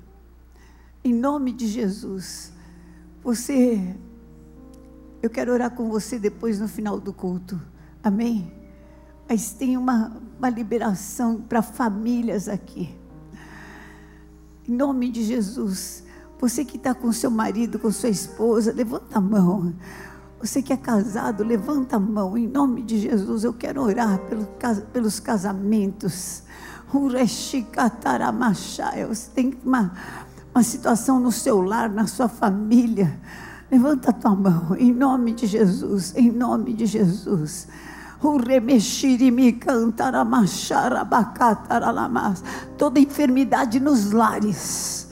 Em 1.03 1.13
nome 1.13 1.51
de 1.51 1.67
Jesus. 1.67 2.51
Você, 3.23 3.95
eu 5.21 5.29
quero 5.29 5.53
orar 5.53 5.69
com 5.69 5.87
você 5.87 6.17
depois 6.17 6.59
no 6.59 6.67
final 6.67 6.99
do 6.99 7.13
culto. 7.13 7.61
Amém? 8.03 8.51
Mas 9.29 9.53
tem 9.53 9.77
uma, 9.77 10.19
uma 10.39 10.49
liberação 10.49 11.39
para 11.41 11.61
famílias 11.61 12.49
aqui. 12.49 13.04
Em 14.67 14.73
nome 14.73 15.11
de 15.11 15.23
Jesus. 15.23 16.03
Você 16.39 16.65
que 16.65 16.77
está 16.77 16.93
com 16.93 17.11
seu 17.11 17.31
marido, 17.31 17.79
com 17.79 17.91
sua 17.91 18.09
esposa, 18.09 18.73
levanta 18.73 19.17
a 19.17 19.21
mão. 19.21 19.73
Você 20.39 20.61
que 20.61 20.71
é 20.73 20.77
casado, 20.77 21.43
levanta 21.43 21.95
a 21.95 21.99
mão. 21.99 22.37
Em 22.37 22.47
nome 22.47 22.83
de 22.83 22.99
Jesus, 22.99 23.43
eu 23.43 23.53
quero 23.53 23.81
orar 23.81 24.19
pelo, 24.19 24.47
pelos 24.91 25.19
casamentos. 25.19 26.43
Você 26.91 27.65
tem 29.33 29.57
uma, 29.63 29.93
uma 30.53 30.63
situação 30.63 31.19
no 31.19 31.31
seu 31.31 31.61
lar, 31.61 31.89
na 31.89 32.05
sua 32.07 32.27
família. 32.27 33.19
Levanta 33.71 34.11
a 34.11 34.13
tua 34.13 34.35
mão, 34.35 34.75
em 34.77 34.93
nome 34.93 35.33
de 35.33 35.47
Jesus, 35.47 36.13
em 36.15 36.31
nome 36.31 36.73
de 36.73 36.85
Jesus. 36.85 37.67
Toda 42.77 42.99
enfermidade 42.99 43.79
nos 43.79 44.11
lares. 44.11 45.07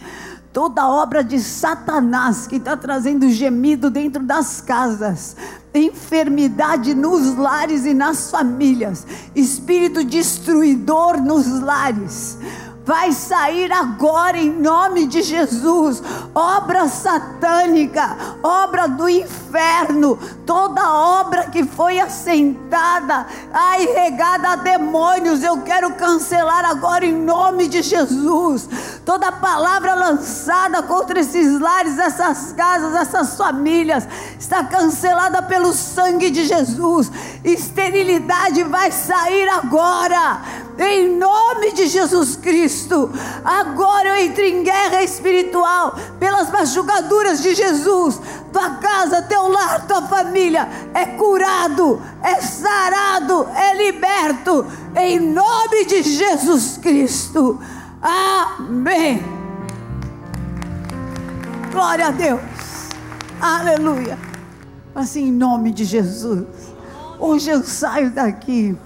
Toda 0.52 0.88
obra 0.88 1.24
de 1.24 1.40
Satanás 1.40 2.46
que 2.48 2.58
está 2.58 2.78
trazendo 2.78 3.28
gemido 3.28 3.90
dentro 3.90 4.22
das 4.24 4.62
casas, 4.62 5.36
enfermidade 5.74 6.94
nos 6.94 7.36
lares 7.36 7.86
e 7.86 7.94
nas 7.94 8.30
famílias, 8.30 9.08
espírito 9.36 10.04
destruidor 10.04 11.20
nos 11.20 11.48
lares 11.60 12.38
vai 12.86 13.12
sair 13.14 13.72
agora 13.72 14.38
em 14.38 14.50
nome 14.50 15.08
de 15.08 15.22
Jesus. 15.22 16.04
Obra 16.36 16.88
satânica, 16.88 18.18
obra 18.42 18.88
do 18.88 19.08
inferno, 19.08 20.18
toda 20.46 20.94
obra 20.94 21.46
que 21.46 21.64
foi 21.64 22.00
assentada, 22.00 23.26
ai, 23.54 23.86
regada 23.86 24.50
a 24.50 24.56
demônios, 24.56 25.44
eu 25.44 25.62
quero 25.62 25.94
cancelar 25.94 26.66
agora 26.66 27.06
em 27.06 27.14
nome 27.14 27.68
de 27.68 27.82
Jesus. 27.82 28.68
Toda 29.06 29.32
palavra 29.32 29.96
lançada 29.96 30.82
contra 30.84 31.20
esses 31.20 31.60
lares, 31.60 31.98
essas 31.98 32.54
casas, 32.54 32.96
essas 32.96 33.38
famílias, 33.38 34.08
está 34.40 34.64
cancelada 34.64 35.42
pelo 35.42 35.72
sangue 35.74 36.30
de 36.30 36.46
Jesus. 36.46 37.12
Esterilidade 37.44 38.64
vai 38.64 38.92
sair 38.92 39.48
agora 39.50 40.64
em 40.78 41.18
nome 41.18 41.72
de 41.74 41.88
Jesus 41.88 42.36
Cristo. 42.36 43.10
Agora 43.44 44.10
eu 44.10 44.26
entro 44.26 44.44
em 44.44 44.64
guerra 44.64 45.04
espiritual 45.04 45.96
pelas 46.20 46.50
machucaduras 46.52 47.42
de 47.42 47.54
Jesus. 47.54 48.20
Tua 48.52 48.76
casa, 48.76 49.22
teu 49.24 49.48
lar, 49.50 49.88
tua 49.88 50.04
família 50.08 50.68
é 50.94 51.06
curado, 51.06 52.02
é 52.22 52.42
sarado, 52.42 53.48
é 53.56 53.76
liberto, 53.76 54.66
em 54.96 55.20
nome 55.20 55.86
de 55.86 56.04
Jesus 56.04 56.78
Cristo. 56.78 57.60
Amém. 58.02 59.24
Glória 61.72 62.08
a 62.08 62.12
Deus. 62.12 62.42
Aleluia. 63.42 64.18
Assim, 64.94 65.30
em 65.30 65.32
nome 65.32 65.72
de 65.72 65.86
Jesus. 65.86 66.46
Hoje 67.20 67.50
eu 67.50 67.64
saio 67.64 68.12
daqui 68.12 68.78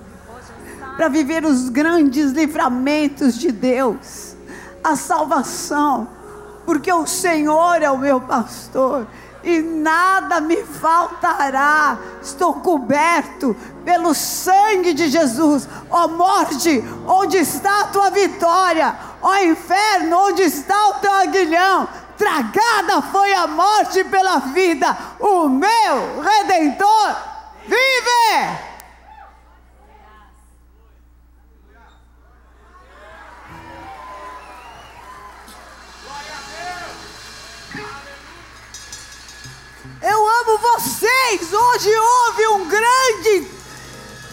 para 0.98 1.08
viver 1.08 1.46
os 1.46 1.70
grandes 1.70 2.32
livramentos 2.32 3.38
de 3.38 3.52
Deus, 3.52 4.36
a 4.84 4.96
salvação, 4.96 6.08
porque 6.66 6.92
o 6.92 7.06
Senhor 7.06 7.84
é 7.84 7.90
o 7.90 8.00
meu 8.00 8.20
pastor 8.20 9.08
e 9.44 9.62
nada 9.62 10.42
me 10.42 10.58
faltará. 10.64 11.98
Estou 12.22 12.56
coberto 12.56 13.56
pelo 13.86 14.14
sangue 14.14 14.94
de 14.94 15.08
Jesus. 15.08 15.70
Ó 15.90 16.08
morte, 16.08 16.84
onde 17.08 17.38
está 17.38 17.82
a 17.82 17.88
tua 17.88 18.10
vitória? 18.10 18.94
Ó 19.22 19.36
inferno, 19.38 20.18
onde 20.18 20.42
está 20.42 20.90
o 20.90 20.94
teu 20.96 21.14
aguilhão? 21.14 21.88
Tragada 22.18 23.02
foi 23.04 23.34
a 23.36 23.48
morte 23.48 24.04
pela 24.04 24.40
vida. 24.40 24.98
O 25.20 25.48
meu 25.48 26.22
redentor 26.22 27.16
vive! 27.68 28.77
Eu 40.10 40.26
amo 40.26 40.58
vocês. 40.58 41.52
Hoje 41.52 41.92
houve 41.94 42.48
um 42.48 42.66
grande 42.66 43.46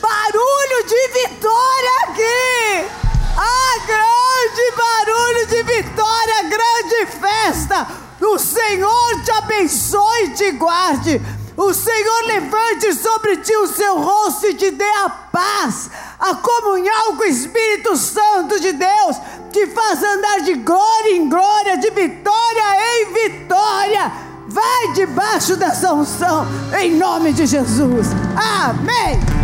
barulho 0.00 0.86
de 0.86 1.08
vitória 1.08 1.90
aqui. 2.04 2.90
Ah, 3.36 3.78
grande 3.84 4.70
barulho 4.76 5.46
de 5.48 5.62
vitória, 5.64 6.42
grande 6.44 7.06
festa. 7.18 7.88
O 8.20 8.38
Senhor 8.38 9.22
te 9.24 9.32
abençoe 9.32 10.24
e 10.26 10.30
te 10.30 10.52
guarde. 10.52 11.20
O 11.56 11.74
Senhor 11.74 12.22
levante 12.26 12.94
sobre 12.94 13.38
ti 13.38 13.56
o 13.56 13.66
seu 13.66 13.98
rosto 13.98 14.46
e 14.46 14.54
te 14.54 14.70
dê 14.70 14.90
a 15.04 15.08
paz, 15.08 15.90
a 16.20 16.36
comunhão 16.36 17.16
com 17.16 17.22
o 17.22 17.26
Espírito 17.26 17.96
Santo 17.96 18.60
de 18.60 18.72
Deus, 18.72 19.16
te 19.52 19.66
faz 19.68 20.02
andar 20.02 20.40
de 20.42 20.54
glória 20.54 21.16
em 21.16 21.28
glória, 21.28 21.78
de 21.78 21.90
vitória 21.90 23.00
em 23.00 23.12
vitória 23.12 24.33
Vai 24.54 24.92
debaixo 24.92 25.56
dessa 25.56 25.92
unção, 25.92 26.46
em 26.80 26.96
nome 26.96 27.32
de 27.32 27.44
Jesus. 27.44 28.06
Amém. 28.36 29.43